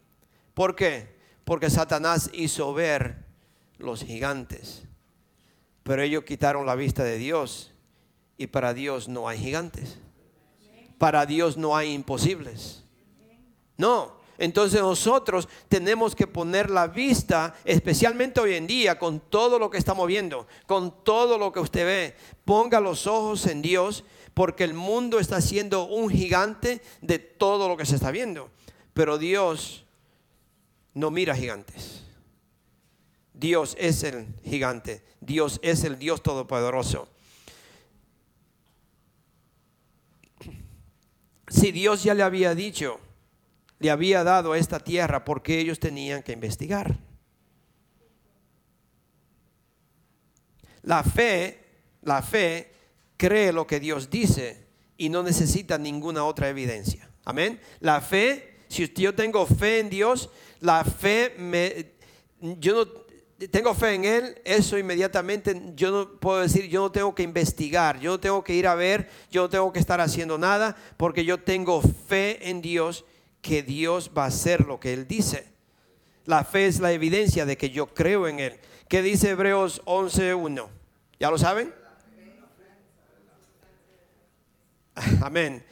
[0.54, 1.16] ¿Por qué?
[1.44, 3.26] Porque Satanás hizo ver
[3.80, 4.84] los gigantes.
[5.82, 7.74] Pero ellos quitaron la vista de Dios
[8.38, 9.98] y para Dios no hay gigantes.
[11.00, 12.84] Para Dios no hay imposibles.
[13.76, 19.70] No, entonces nosotros tenemos que poner la vista, especialmente hoy en día, con todo lo
[19.70, 22.16] que estamos viendo, con todo lo que usted ve.
[22.46, 27.78] Ponga los ojos en Dios, porque el mundo está siendo un gigante de todo lo
[27.78, 28.50] que se está viendo.
[28.94, 29.86] Pero Dios
[30.94, 32.04] no mira gigantes.
[33.34, 35.04] Dios es el gigante.
[35.20, 37.10] Dios es el Dios todopoderoso.
[41.48, 43.00] Si Dios ya le había dicho,
[43.84, 46.98] le había dado esta tierra porque ellos tenían que investigar.
[50.84, 51.60] La fe,
[52.02, 52.72] la fe
[53.18, 57.10] cree lo que Dios dice y no necesita ninguna otra evidencia.
[57.26, 57.60] Amén.
[57.82, 60.30] La fe, si yo tengo fe en Dios,
[60.62, 61.92] la fe me
[62.40, 67.14] yo no tengo fe en Él, eso inmediatamente yo no puedo decir, yo no tengo
[67.14, 70.38] que investigar, yo no tengo que ir a ver, yo no tengo que estar haciendo
[70.38, 73.04] nada, porque yo tengo fe en Dios
[73.44, 75.46] que Dios va a hacer lo que Él dice.
[76.26, 78.60] La fe es la evidencia de que yo creo en Él.
[78.88, 80.68] ¿Qué dice Hebreos 11.1?
[81.20, 81.72] ¿Ya lo saben?
[85.22, 85.64] Amén.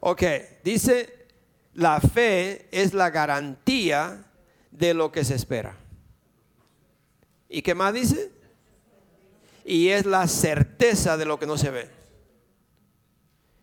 [0.00, 0.22] Ok,
[0.62, 1.26] dice,
[1.74, 4.24] la fe es la garantía
[4.70, 5.76] de lo que se espera.
[7.48, 8.30] ¿Y qué más dice?
[9.64, 11.90] Y es la certeza de lo que no se ve.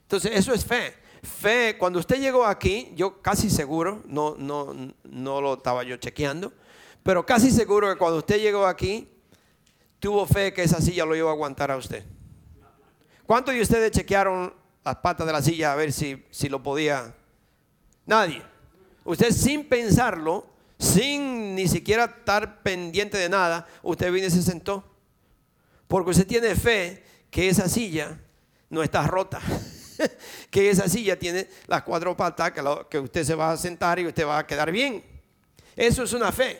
[0.03, 1.04] Entonces, eso es fe.
[1.25, 6.53] Fe, cuando usted llegó aquí, yo casi seguro, no, no, no lo estaba yo chequeando,
[7.03, 9.09] pero casi seguro que cuando usted llegó aquí,
[9.99, 12.03] tuvo fe que esa silla lo iba a aguantar a usted.
[13.25, 17.15] ¿Cuántos de ustedes chequearon las patas de la silla a ver si, si lo podía?
[18.05, 18.43] Nadie.
[19.03, 20.45] Usted sin pensarlo,
[20.77, 24.83] sin ni siquiera estar pendiente de nada, usted vino y se sentó.
[25.87, 28.19] Porque usted tiene fe que esa silla
[28.69, 29.41] no está rota.
[30.49, 32.51] que esa silla tiene las cuatro patas
[32.89, 35.03] que, usted se va a sentar y usted va a quedar bien.
[35.75, 36.59] Eso es una fe.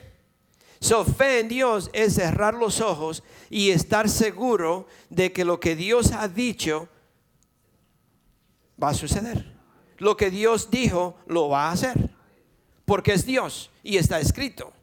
[0.80, 5.76] So, fe en Dios es cerrar los ojos y estar seguro de que lo que
[5.76, 6.90] Dios ha dicho
[8.82, 9.56] va a suceder.
[9.98, 12.10] Lo que Dios dijo lo va a hacer.
[12.84, 14.75] Porque es Dios y está escrito.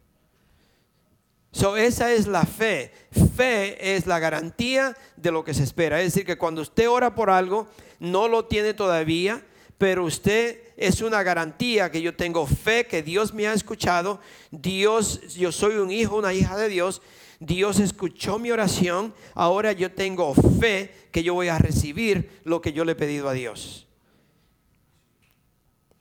[1.53, 2.91] So, esa es la fe.
[3.35, 6.01] Fe es la garantía de lo que se espera.
[6.01, 7.67] Es decir, que cuando usted ora por algo,
[7.99, 9.45] no lo tiene todavía,
[9.77, 14.19] pero usted es una garantía que yo tengo fe, que Dios me ha escuchado.
[14.49, 17.03] Dios, yo soy un hijo, una hija de Dios.
[17.39, 19.13] Dios escuchó mi oración.
[19.35, 23.29] Ahora yo tengo fe que yo voy a recibir lo que yo le he pedido
[23.29, 23.85] a Dios.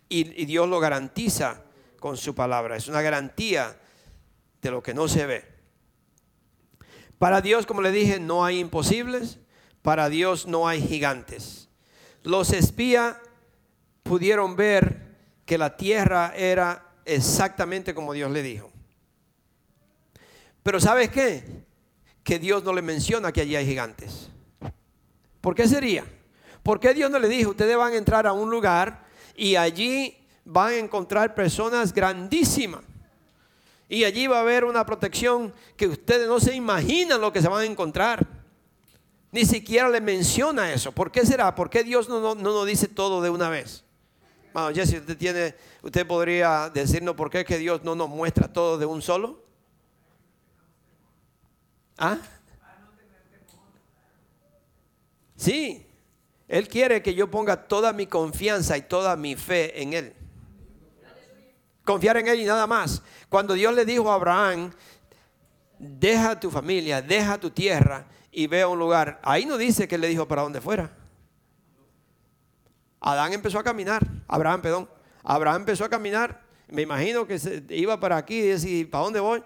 [0.09, 1.63] Y, y Dios lo garantiza
[2.01, 2.77] con su palabra.
[2.77, 3.77] Es una garantía
[4.63, 5.52] de lo que no se ve.
[7.23, 9.39] Para Dios, como le dije, no hay imposibles.
[9.81, 11.69] Para Dios no hay gigantes.
[12.25, 13.17] Los espías
[14.03, 15.15] pudieron ver
[15.47, 18.73] que la tierra era exactamente como Dios le dijo.
[20.65, 21.45] Pero ¿sabes qué?
[22.25, 24.29] Que Dios no le menciona que allí hay gigantes.
[25.41, 26.05] ¿Por qué sería?
[26.65, 29.07] ¿Por qué Dios no le dijo, ustedes van a entrar a un lugar
[29.37, 32.83] y allí van a encontrar personas grandísimas?
[33.93, 37.49] Y allí va a haber una protección que ustedes no se imaginan lo que se
[37.49, 38.27] van a encontrar.
[39.31, 40.93] Ni siquiera le menciona eso.
[40.93, 41.55] ¿Por qué será?
[41.55, 43.85] ¿Por qué Dios no, no, no nos dice todo de una vez?
[44.55, 48.79] Bueno, Jesse, usted tiene, usted podría decirnos por qué que Dios no nos muestra todo
[48.79, 49.45] de un solo.
[51.99, 52.17] ¿Ah?
[55.37, 55.87] Sí,
[56.49, 60.15] Él quiere que yo ponga toda mi confianza y toda mi fe en Él.
[61.85, 63.03] Confiar en Él y nada más.
[63.33, 64.71] Cuando Dios le dijo a Abraham,
[65.79, 69.97] deja tu familia, deja tu tierra y ve a un lugar, ahí no dice que
[69.97, 70.95] le dijo para dónde fuera.
[73.01, 74.91] Adán empezó a caminar, Abraham, perdón.
[75.23, 79.21] Abraham empezó a caminar, me imagino que se iba para aquí y decía, ¿para dónde
[79.21, 79.43] voy?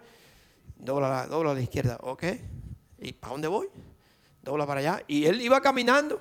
[0.75, 2.25] Dobla, dobla a la izquierda, ok.
[2.99, 3.69] ¿Y para dónde voy?
[4.43, 5.05] Dobla para allá.
[5.07, 6.21] Y él iba caminando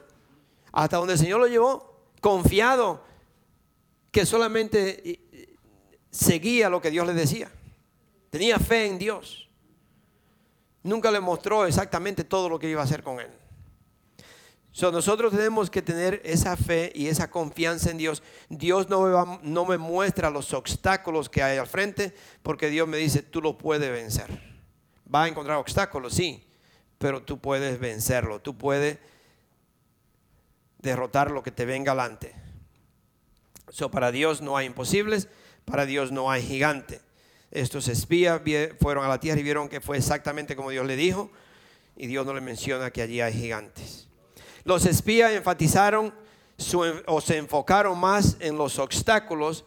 [0.72, 3.02] hasta donde el Señor lo llevó, confiado
[4.12, 5.25] que solamente
[6.16, 7.52] seguía lo que Dios le decía.
[8.30, 9.50] Tenía fe en Dios.
[10.84, 13.30] Nunca le mostró exactamente todo lo que iba a hacer con él.
[14.82, 18.24] nosotros tenemos que tener esa fe y esa confianza en Dios.
[18.50, 22.98] Dios no me, no me muestra los obstáculos que hay al frente porque Dios me
[22.98, 24.30] dice, tú lo puedes vencer.
[25.14, 26.48] Va a encontrar obstáculos, sí,
[26.98, 28.42] pero tú puedes vencerlo.
[28.42, 29.00] Tú puedes
[30.80, 32.36] derrotar lo que te venga adelante.
[33.70, 35.28] So, para Dios no hay imposibles
[35.66, 37.02] para Dios no hay gigante.
[37.52, 38.42] Estos espías
[38.80, 41.32] fueron a la tierra y vieron que fue exactamente como Dios le dijo.
[41.96, 44.08] Y Dios no le menciona que allí hay gigantes.
[44.66, 46.14] Los espías enfatizaron
[47.06, 49.66] o se enfocaron más en los obstáculos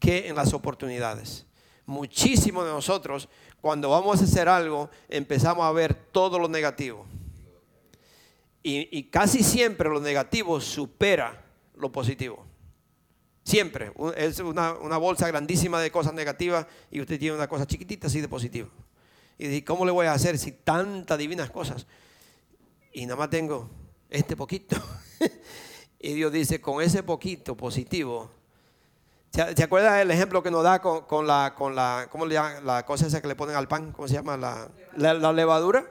[0.00, 1.46] que en las oportunidades.
[1.86, 3.28] Muchísimos de nosotros,
[3.60, 7.06] cuando vamos a hacer algo, empezamos a ver todo lo negativo.
[8.62, 11.44] Y, y casi siempre lo negativo supera
[11.76, 12.47] lo positivo.
[13.48, 13.92] Siempre.
[14.14, 18.28] Es una, bolsa grandísima de cosas negativas y usted tiene una cosa chiquitita así de
[18.28, 18.68] positiva.
[19.38, 21.86] Y dice, ¿cómo le voy a hacer si tantas divinas cosas?
[22.92, 23.70] Y nada más tengo
[24.10, 24.76] este poquito.
[25.98, 28.30] y Dios dice, con ese poquito positivo.
[29.30, 32.66] ¿Se acuerda el ejemplo que nos da con, la, con la, ¿cómo le llaman?
[32.66, 34.36] La cosa esa que le ponen al pan, ¿cómo se llama?
[34.36, 35.86] La, la levadura.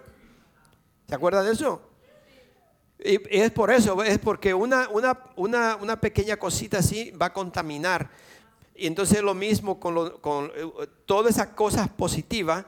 [1.07, 1.81] ¿Se acuerda de eso?
[3.03, 7.33] Y es por eso, es porque una, una, una, una pequeña cosita así va a
[7.33, 8.09] contaminar.
[8.75, 12.65] Y entonces lo mismo con, con eh, todas esas cosas positivas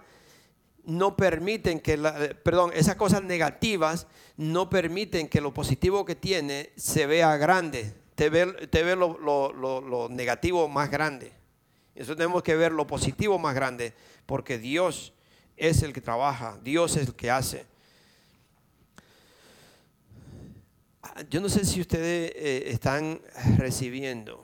[0.86, 2.14] no permiten que, la,
[2.44, 4.08] perdón, esas cosas negativas
[4.38, 9.18] no permiten que lo positivo que tiene se vea grande, te ve, te ve lo,
[9.20, 11.32] lo, lo, negativo más grande.
[11.94, 13.94] Eso tenemos que ver lo positivo más grande,
[14.26, 15.14] porque Dios
[15.58, 17.66] es el que trabaja, Dios es el que hace.
[21.30, 23.22] Yo no sé si ustedes eh, están
[23.58, 24.44] recibiendo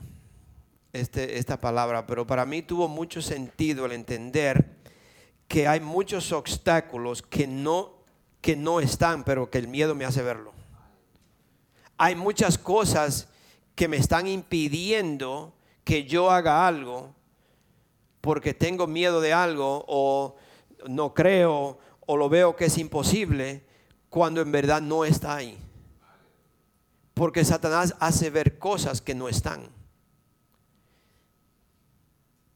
[0.94, 4.76] este, esta palabra, pero para mí tuvo mucho sentido el entender
[5.48, 7.94] que hay muchos obstáculos que no,
[8.42, 10.54] que no están, pero que el miedo me hace verlo.
[11.98, 13.30] Hay muchas cosas
[13.76, 15.54] que me están impidiendo
[15.84, 17.14] que yo haga algo
[18.22, 20.36] porque tengo miedo de algo o
[20.88, 23.64] no creo o lo veo que es imposible
[24.10, 25.58] cuando en verdad no está ahí.
[27.16, 29.68] Porque Satanás hace ver cosas que no están.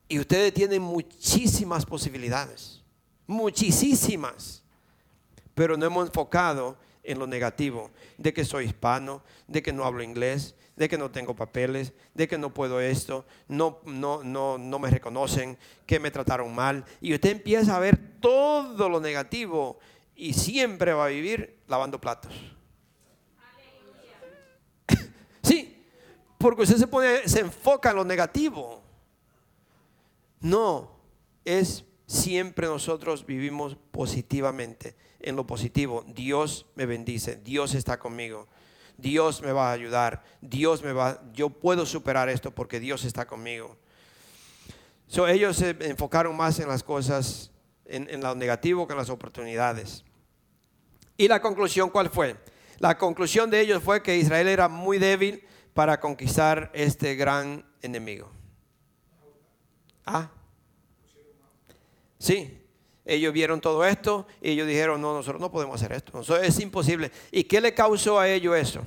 [0.07, 2.84] Y ustedes tienen muchísimas posibilidades,
[3.26, 4.64] muchísimas.
[5.55, 10.03] Pero no hemos enfocado en lo negativo, de que soy hispano, de que no hablo
[10.03, 14.80] inglés, de que no tengo papeles, de que no puedo esto, no, no, no, no
[14.80, 16.86] me reconocen, que me trataron mal.
[17.01, 19.80] Y usted empieza a ver todo lo negativo
[20.16, 22.34] y siempre va a vivir lavando platos.
[26.40, 26.90] Porque usted
[27.26, 28.82] se, enfoca en lo negativo.
[30.40, 30.90] No,
[31.44, 36.06] es siempre nosotros vivimos positivamente, en lo positivo.
[36.08, 38.48] Dios me bendice, Dios está conmigo,
[38.98, 43.28] Dios me va a ayudar, Dios me va, yo puedo superar esto porque Dios está
[43.28, 43.78] conmigo.
[45.08, 47.52] So, ellos se enfocaron más en las cosas,
[47.84, 50.06] en, en lo negativo que en las oportunidades.
[51.18, 52.38] ¿Y la conclusión cuál fue?
[52.78, 55.44] La conclusión de ellos fue que Israel era muy débil,
[55.74, 58.30] para conquistar este gran enemigo?
[60.06, 60.30] Ah,
[62.18, 62.62] sí,
[63.06, 66.60] ellos vieron todo esto y ellos dijeron, no, nosotros no podemos hacer esto, eso es
[66.60, 67.12] imposible.
[67.32, 68.82] ¿Y qué le causó a ellos eso?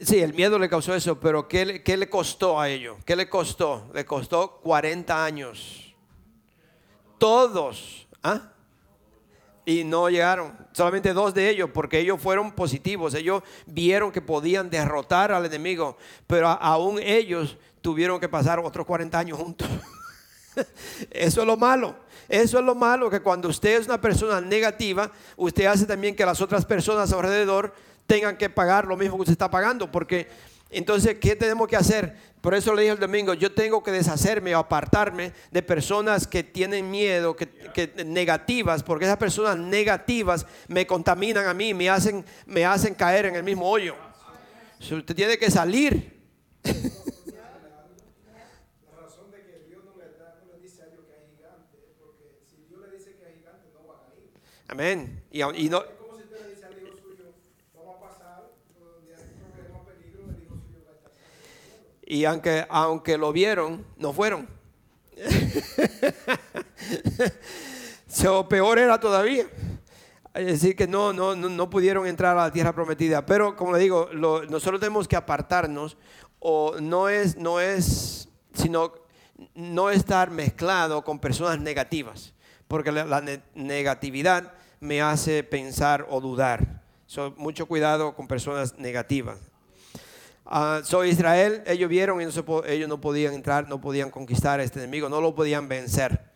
[0.00, 2.98] Sí, el miedo le causó eso, pero ¿qué, le costó a ellos?
[3.04, 3.90] ¿Qué le costó?
[3.94, 5.94] Le costó 40 años.
[7.16, 8.06] Todos.
[8.22, 8.53] ¿ah?
[9.66, 10.52] Y no llegaron.
[10.72, 13.14] Solamente dos de ellos, porque ellos fueron positivos.
[13.14, 15.96] Ellos vieron que podían derrotar al enemigo.
[16.26, 19.68] Pero aún ellos tuvieron que pasar otros 40 años juntos.
[21.10, 21.96] Eso es lo malo.
[22.28, 26.24] Eso es lo malo, que cuando usted es una persona negativa, usted hace también que
[26.24, 27.74] las otras personas alrededor
[28.06, 29.90] tengan que pagar lo mismo que usted está pagando.
[29.90, 30.28] Porque
[30.78, 32.16] entonces, ¿qué tenemos que hacer?
[32.40, 36.42] Por eso le dije el domingo, yo tengo que deshacerme o apartarme de personas que
[36.42, 42.66] tienen miedo, que, negativas, porque esas personas negativas me contaminan a mí, me hacen, me
[42.66, 43.94] hacen caer en el mismo hoyo.
[44.78, 46.20] usted tiene que salir.
[54.68, 55.22] Amén.
[55.30, 55.82] Y, y no,
[62.14, 64.48] y aunque, aunque lo vieron, no fueron.
[68.06, 69.46] so, peor era todavía.
[70.32, 73.26] Es decir, que no, no, no, pudieron entrar a la tierra prometida.
[73.26, 75.96] Pero como le digo, nosotros tenemos que apartarnos
[76.38, 78.92] o no es, no es, sino
[79.56, 82.32] no estar mezclado con personas negativas.
[82.68, 86.80] Porque la, negatividad me hace pensar o dudar.
[87.36, 89.53] mucho cuidado con personas negativas.
[90.46, 94.78] Uh, so Israel, ellos vieron y ellos no podían entrar, no podían conquistar a este
[94.78, 96.32] enemigo, no lo podían vencer.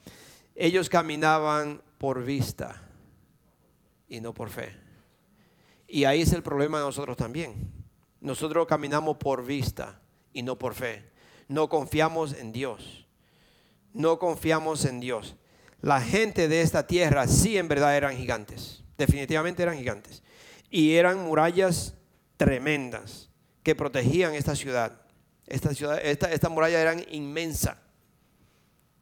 [0.55, 2.83] Ellos caminaban por vista
[4.09, 4.75] y no por fe.
[5.87, 7.73] Y ahí es el problema de nosotros también.
[8.21, 10.01] Nosotros caminamos por vista
[10.33, 11.11] y no por fe.
[11.47, 13.07] No confiamos en Dios.
[13.93, 15.37] No confiamos en Dios
[15.81, 20.23] la gente de esta tierra sí en verdad eran gigantes, definitivamente eran gigantes.
[20.71, 21.95] Y eran murallas
[22.37, 23.28] tremendas
[23.69, 24.99] que protegían esta ciudad.
[25.47, 27.77] Esta, ciudad, esta, esta muralla eran inmensa.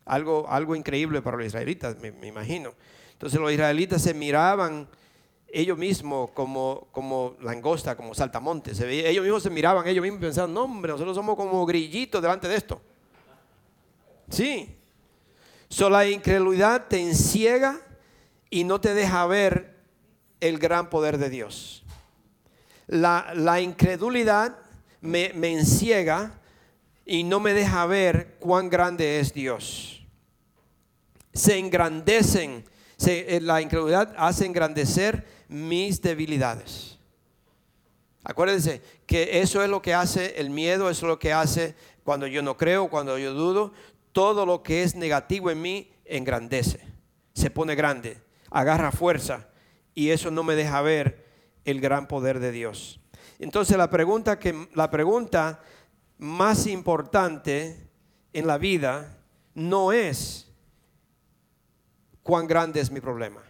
[0.04, 2.74] Algo, algo increíble para los israelitas, me, imagino.
[3.12, 4.88] Entonces los israelitas se miraban
[5.46, 8.80] ellos mismos como, como langosta, como saltamontes.
[8.80, 12.56] ellos mismos se miraban, ellos mismos pensaban, no hombre, nosotros somos como grillitos delante de
[12.56, 12.80] esto.
[14.28, 14.76] Sí,
[15.68, 17.80] So, la incredulidad te enciega
[18.50, 19.76] y no te deja ver
[20.40, 21.85] el gran poder de Dios.
[22.86, 24.58] La, incredulidad
[25.00, 26.38] me, enciega
[27.04, 30.06] y no me deja ver cuán grande es Dios.
[31.32, 32.64] Se engrandecen,
[33.06, 36.98] eh, la incredulidad hace engrandecer mis debilidades.
[38.24, 42.26] Acuérdense que eso es lo que hace el miedo, eso es lo que hace cuando
[42.26, 43.72] yo no creo, cuando yo dudo
[44.12, 46.80] todo lo que es negativo en mí engrandece,
[47.34, 48.16] se pone grande,
[48.50, 49.48] agarra fuerza
[49.94, 51.25] y eso no me deja ver
[51.66, 53.00] el gran poder de Dios.
[53.38, 55.60] Entonces la pregunta, que, la pregunta
[56.16, 57.90] más importante
[58.32, 59.18] en la vida
[59.54, 60.50] no es
[62.22, 63.42] cuán grande es mi problema.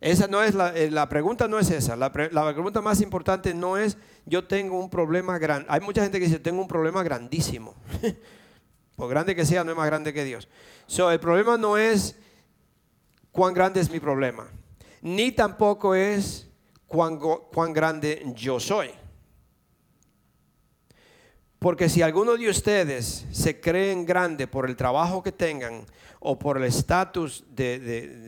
[0.00, 1.96] Esa no es la, eh, pregunta no es esa.
[1.96, 5.66] La, la, pregunta más importante no es yo tengo un problema grande.
[5.68, 7.74] Hay mucha gente que dice tengo un problema grandísimo.
[8.96, 10.48] Por grande que sea, no es más grande que Dios.
[10.86, 12.16] So, el problema no es
[13.32, 14.48] cuán grande es mi problema,
[15.00, 16.49] ni tampoco es
[16.90, 18.90] cuán, cuán grande yo soy.
[21.60, 25.86] Porque si alguno de ustedes se creen grande por el trabajo que tengan
[26.18, 27.78] o por el estatus de,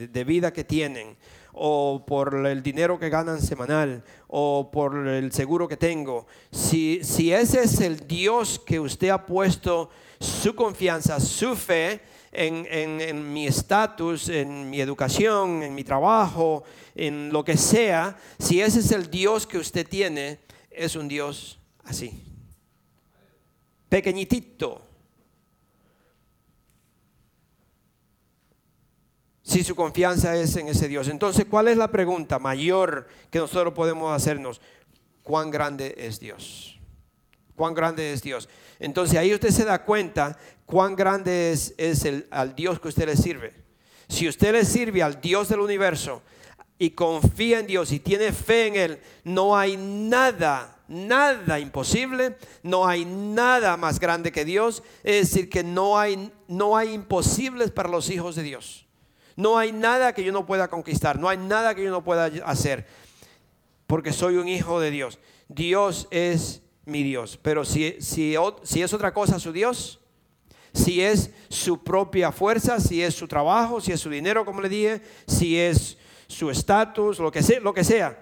[0.09, 1.17] de, vida que tienen
[1.53, 7.33] o por el dinero que ganan semanal o por el seguro que tengo, si, si
[7.33, 9.91] ese es el Dios que usted ha puesto
[10.21, 12.01] su confianza, su fe
[12.33, 16.65] en, mi estatus, en mi educación, en mi trabajo,
[16.95, 21.59] en lo que sea, si ese es el Dios que usted tiene, es un Dios
[21.85, 22.25] así.
[23.89, 24.81] Pequeñitito.
[29.43, 31.09] Si su confianza es en ese Dios.
[31.09, 34.63] Entonces, ¿cuál es la pregunta mayor que nosotros podemos hacernos?
[35.23, 36.81] ¿Cuán grande es Dios?
[37.55, 38.49] ¿Cuán grande es Dios?
[38.79, 40.39] Entonces ahí usted se da cuenta
[40.73, 43.53] cuán grande es, el, al Dios que usted le sirve.
[44.09, 46.23] Si usted le sirve al Dios del universo
[46.79, 52.89] y confía en Dios y tiene fe en Él, no hay nada, nada imposible, no
[52.89, 54.83] hay nada más grande que Dios.
[55.05, 58.87] Es decir, que no hay, no hay imposibles para los hijos de Dios.
[59.37, 62.31] No hay nada que yo no pueda conquistar, no hay nada que yo no pueda
[62.47, 62.87] hacer,
[63.87, 65.19] porque soy un hijo de Dios.
[65.49, 67.39] Dios es mi Dios.
[67.43, 70.02] Pero si, si, si es otra cosa su Dios,
[70.73, 74.69] si es su propia fuerza, si es su trabajo, si es su dinero, como le
[74.69, 78.19] dije, si es su estatus, lo que sea, lo que sea.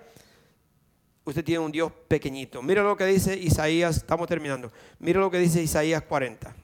[1.25, 2.63] Usted tiene un Dios pequeñito.
[2.63, 4.73] Mira lo que dice Isaías, estamos terminando.
[4.99, 6.55] Mira lo que dice Isaías 40.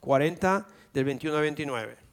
[0.00, 2.03] 40 del 21 al 29.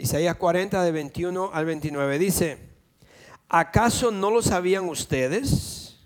[0.00, 2.58] Isaías 40 de 21 al 29 dice,
[3.48, 5.98] ¿acaso no lo sabían ustedes?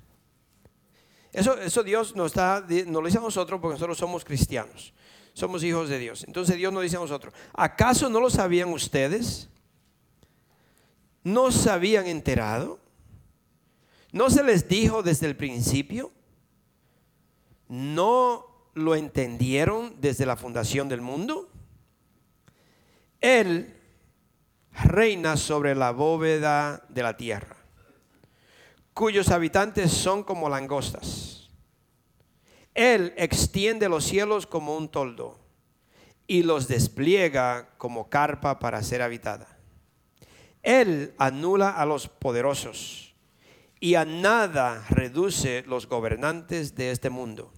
[1.33, 4.93] Eso, eso Dios nos, está, nos lo dice a nosotros porque nosotros somos cristianos,
[5.33, 6.25] somos hijos de Dios.
[6.25, 9.49] Entonces Dios nos dice a nosotros, ¿acaso no lo sabían ustedes?
[11.23, 12.81] ¿No se habían enterado?
[14.11, 16.11] ¿No se les dijo desde el principio?
[17.69, 21.49] ¿No lo entendieron desde la fundación del mundo?
[23.21, 23.74] Él
[24.83, 27.57] reina sobre la bóveda de la tierra,
[28.93, 31.51] cuyos habitantes son como langostas.
[32.75, 35.39] Él extiende los cielos como un toldo
[36.27, 39.59] y los despliega como carpa para ser habitada.
[40.63, 43.15] Él anula a los poderosos
[43.79, 47.53] y a nada reduce los gobernantes de este mundo.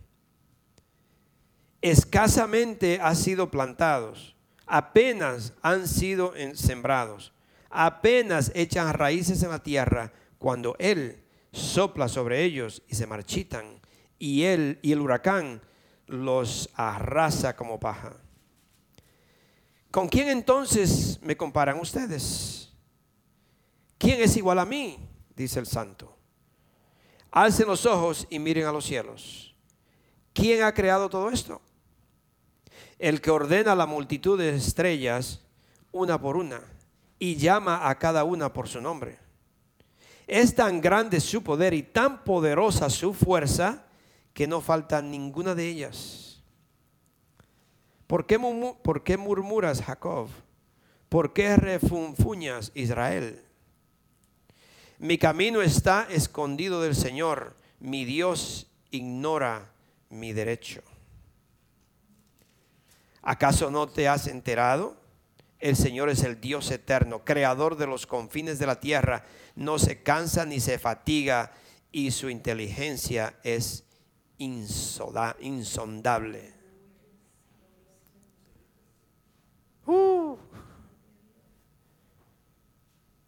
[1.80, 4.35] Escasamente ha sido plantados
[4.66, 7.32] apenas han sido sembrados,
[7.70, 13.80] apenas echan raíces en la tierra, cuando Él sopla sobre ellos y se marchitan,
[14.18, 15.62] y Él y el huracán
[16.06, 18.16] los arrasa como paja.
[19.90, 22.72] ¿Con quién entonces me comparan ustedes?
[23.98, 24.98] ¿Quién es igual a mí?
[25.34, 26.16] Dice el santo.
[27.30, 29.54] Alcen los ojos y miren a los cielos.
[30.32, 31.62] ¿Quién ha creado todo esto?
[32.98, 35.40] El que ordena la multitud de estrellas
[35.92, 36.60] una por una
[37.18, 39.18] y llama a cada una por su nombre.
[40.26, 43.86] Es tan grande su poder y tan poderosa su fuerza
[44.34, 46.42] que no falta ninguna de ellas.
[48.06, 48.38] ¿Por qué,
[48.82, 50.28] por qué murmuras Jacob?
[51.08, 53.42] ¿Por qué refunfuñas Israel?
[54.98, 59.70] Mi camino está escondido del Señor, mi Dios ignora
[60.10, 60.82] mi derecho.
[63.28, 64.96] ¿Acaso no te has enterado?
[65.58, 69.24] El Señor es el Dios eterno, creador de los confines de la tierra.
[69.56, 71.50] No se cansa ni se fatiga
[71.90, 73.82] y su inteligencia es
[74.38, 76.54] insondable.
[79.86, 80.36] Uh.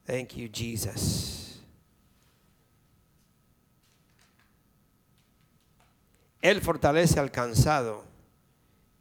[0.07, 1.61] Thank you, Jesus.
[6.41, 8.08] Él fortalece al cansado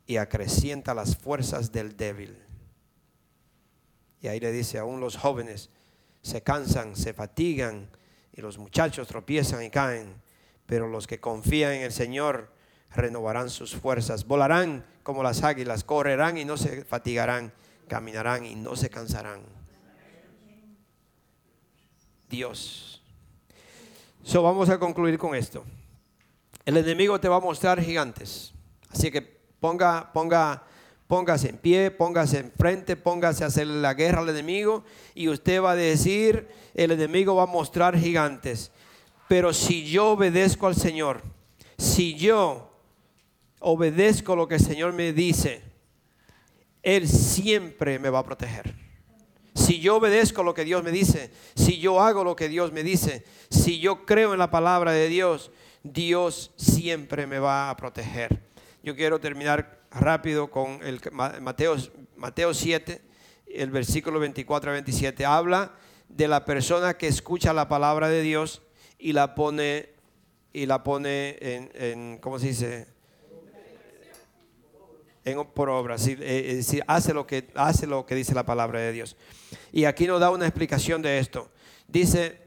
[0.07, 2.37] y acrecienta las fuerzas del débil.
[4.21, 5.69] Y ahí le dice, aún los jóvenes
[6.21, 7.89] se cansan, se fatigan
[8.33, 10.21] y los muchachos tropiezan y caen,
[10.65, 12.51] pero los que confían en el Señor
[12.95, 17.53] renovarán sus fuerzas, volarán como las águilas, correrán y no se fatigarán,
[17.87, 19.41] caminarán y no se cansarán.
[22.29, 23.01] Dios.
[24.23, 25.63] So vamos a concluir con esto.
[26.65, 28.53] El enemigo te va a mostrar gigantes.
[28.89, 30.63] Así que Ponga, ponga,
[31.07, 34.83] póngase en pie, póngase enfrente, póngase a hacer la guerra al enemigo
[35.15, 38.71] y usted va a decir, el enemigo va a mostrar gigantes.
[39.27, 41.21] Pero si yo obedezco al Señor,
[41.77, 42.71] si yo
[43.59, 45.63] obedezco lo que el Señor me dice,
[46.83, 48.75] Él siempre me va a proteger.
[49.53, 52.83] Si yo obedezco lo que Dios me dice, si yo hago lo que Dios me
[52.83, 55.51] dice, si yo creo en la palabra de Dios,
[55.83, 58.46] Dios siempre me va a proteger.
[58.87, 60.79] Yo quiero terminar rápido con
[61.41, 61.75] Mateo,
[62.15, 63.01] Mateo 7,
[63.47, 65.25] el versículo 24 a 27.
[65.25, 65.73] Habla
[66.07, 68.61] de la persona que escucha la palabra de Dios
[68.97, 69.89] y la pone,
[70.53, 72.87] y la pone en, ¿cómo se dice?
[75.25, 78.93] En, por obra, es decir, hace lo, que, hace lo que dice la palabra de
[78.93, 79.17] Dios.
[79.73, 81.51] Y aquí nos da una explicación de esto.
[81.89, 82.37] Dice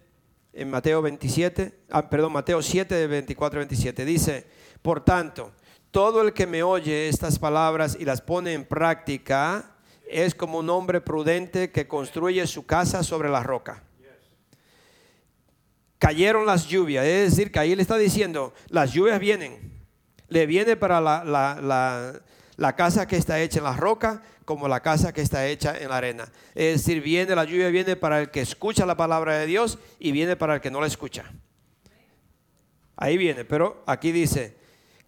[0.55, 4.47] en Mateo 27, ah, perdón, Mateo 7 de 24 a 27, dice,
[4.81, 5.53] por tanto,
[5.91, 9.73] todo el que me oye estas palabras y las pone en práctica
[10.09, 13.83] es como un hombre prudente que construye su casa sobre la roca.
[15.99, 19.85] Cayeron las lluvias, es decir, que ahí le está diciendo, las lluvias vienen.
[20.29, 25.21] Le viene para la, casa que está hecha en la roca como la casa que
[25.21, 26.33] está hecha en la arena.
[26.55, 30.13] Es decir, viene la lluvia, viene para el que escucha la palabra de Dios y
[30.13, 31.31] viene para el que no la escucha.
[32.97, 34.60] Ahí viene, pero aquí dice,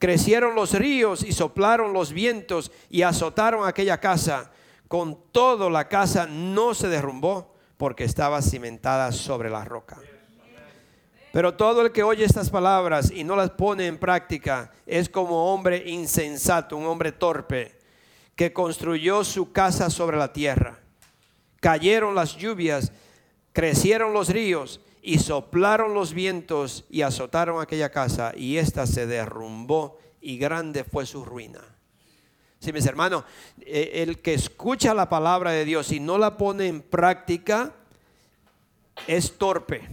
[0.03, 4.50] Crecieron los ríos y soplaron los vientos y azotaron aquella casa.
[4.88, 10.00] Con todo la casa no se derrumbó porque estaba cimentada sobre la roca.
[11.32, 15.55] Pero todo el que oye estas palabras y no las pone en práctica es como
[15.55, 17.78] hombre insensato, un hombre torpe,
[18.34, 20.80] que construyó su casa sobre la tierra.
[21.61, 22.90] Cayeron las lluvias,
[23.53, 29.98] crecieron los ríos y soplaron los vientos y azotaron aquella casa y ésta se derrumbó
[30.20, 31.61] y grande fue su ruina.
[32.61, 33.24] Sí, mis hermanos,
[33.61, 37.74] eh, el que escucha la palabra de Dios y no la pone en práctica
[39.09, 39.88] es torpe.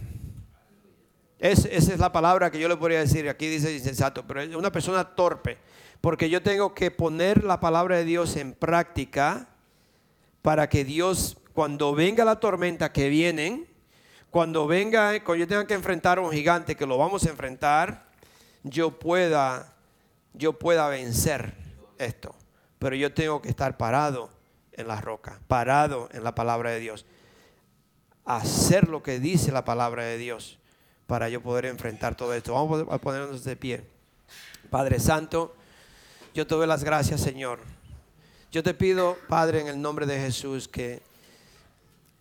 [1.40, 3.28] esa es la palabra que yo le podría decir.
[3.28, 5.58] Aquí dice insensato, pero es una persona torpe.
[6.00, 9.48] Porque yo tengo que poner la palabra de Dios en práctica
[10.40, 13.69] para que Dios, cuando venga la tormenta que vienen,
[14.30, 18.06] cuando venga, cuando yo tenga que enfrentar a un gigante, que lo vamos a enfrentar,
[18.62, 19.74] yo pueda,
[20.34, 21.54] yo pueda vencer
[21.98, 22.34] esto.
[22.78, 24.30] Pero yo tengo que estar parado
[24.72, 27.04] en la roca, parado en la palabra de Dios.
[28.24, 30.58] Hacer lo que dice la palabra de Dios
[31.06, 32.54] para yo poder enfrentar todo esto.
[32.54, 33.84] Vamos a ponernos de pie.
[34.70, 35.56] Padre Santo,
[36.32, 37.58] yo te doy las gracias, Señor.
[38.52, 41.02] Yo te pido, Padre, en el nombre de Jesús, que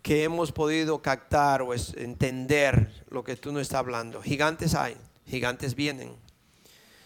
[0.09, 4.23] que hemos podido captar o entender lo que tú nos estás hablando.
[4.23, 4.97] Gigantes hay,
[5.27, 6.15] gigantes vienen.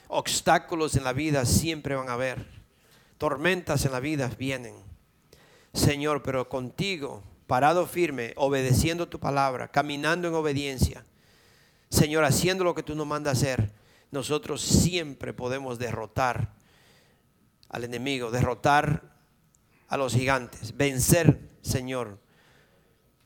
[0.07, 2.45] Obstáculos en la vida siempre van a haber.
[3.17, 4.73] Tormentas en la vida vienen.
[5.73, 11.03] Señor, pero contigo, parado firme, obedeciendo tu palabra, caminando en obediencia.
[11.89, 13.73] Señor, haciendo lo que tú nos mandas hacer,
[14.11, 16.53] nosotros siempre podemos derrotar
[17.67, 19.13] al enemigo, derrotar
[19.89, 22.22] a los gigantes, vencer, Señor,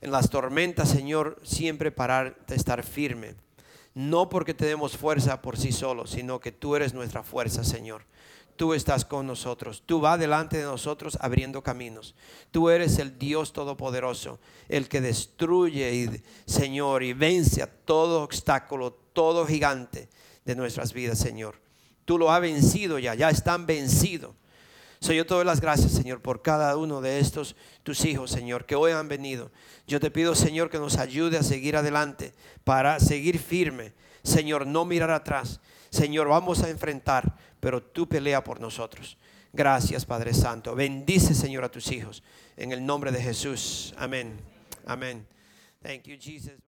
[0.02, 3.36] en las tormentas, Señor, siempre parar de estar firme.
[3.94, 8.04] No porque tenemos fuerza por sí solos, sino que tú eres nuestra fuerza, Señor.
[8.56, 9.84] Tú estás con nosotros.
[9.86, 12.16] Tú vas delante de nosotros abriendo caminos.
[12.52, 18.94] Tú eres el Dios todopoderoso, el que destruye, y, Señor, y vence a todo obstáculo,
[19.14, 20.10] todo gigante
[20.46, 21.60] de nuestras vidas, Señor.
[22.06, 24.32] Tú lo has vencido ya, ya están vencidos.
[25.00, 28.66] Soy yo te doy las gracias, Señor, por cada uno de estos tus hijos, Señor,
[28.66, 29.52] que hoy han venido.
[29.86, 32.34] Yo te pido, Señor, que nos ayude a seguir adelante,
[32.64, 33.94] para seguir firme.
[34.24, 35.60] Señor, no mirar atrás.
[35.90, 39.18] Señor, vamos a enfrentar, pero tú pelea por nosotros.
[39.54, 40.76] Gracias, Padre Santo.
[40.76, 42.24] Bendice, Señor, a tus hijos.
[42.58, 43.94] En el nombre de Jesús.
[43.98, 44.38] Amén.
[44.86, 45.26] Amén.
[45.82, 46.58] Thank you, Jesus.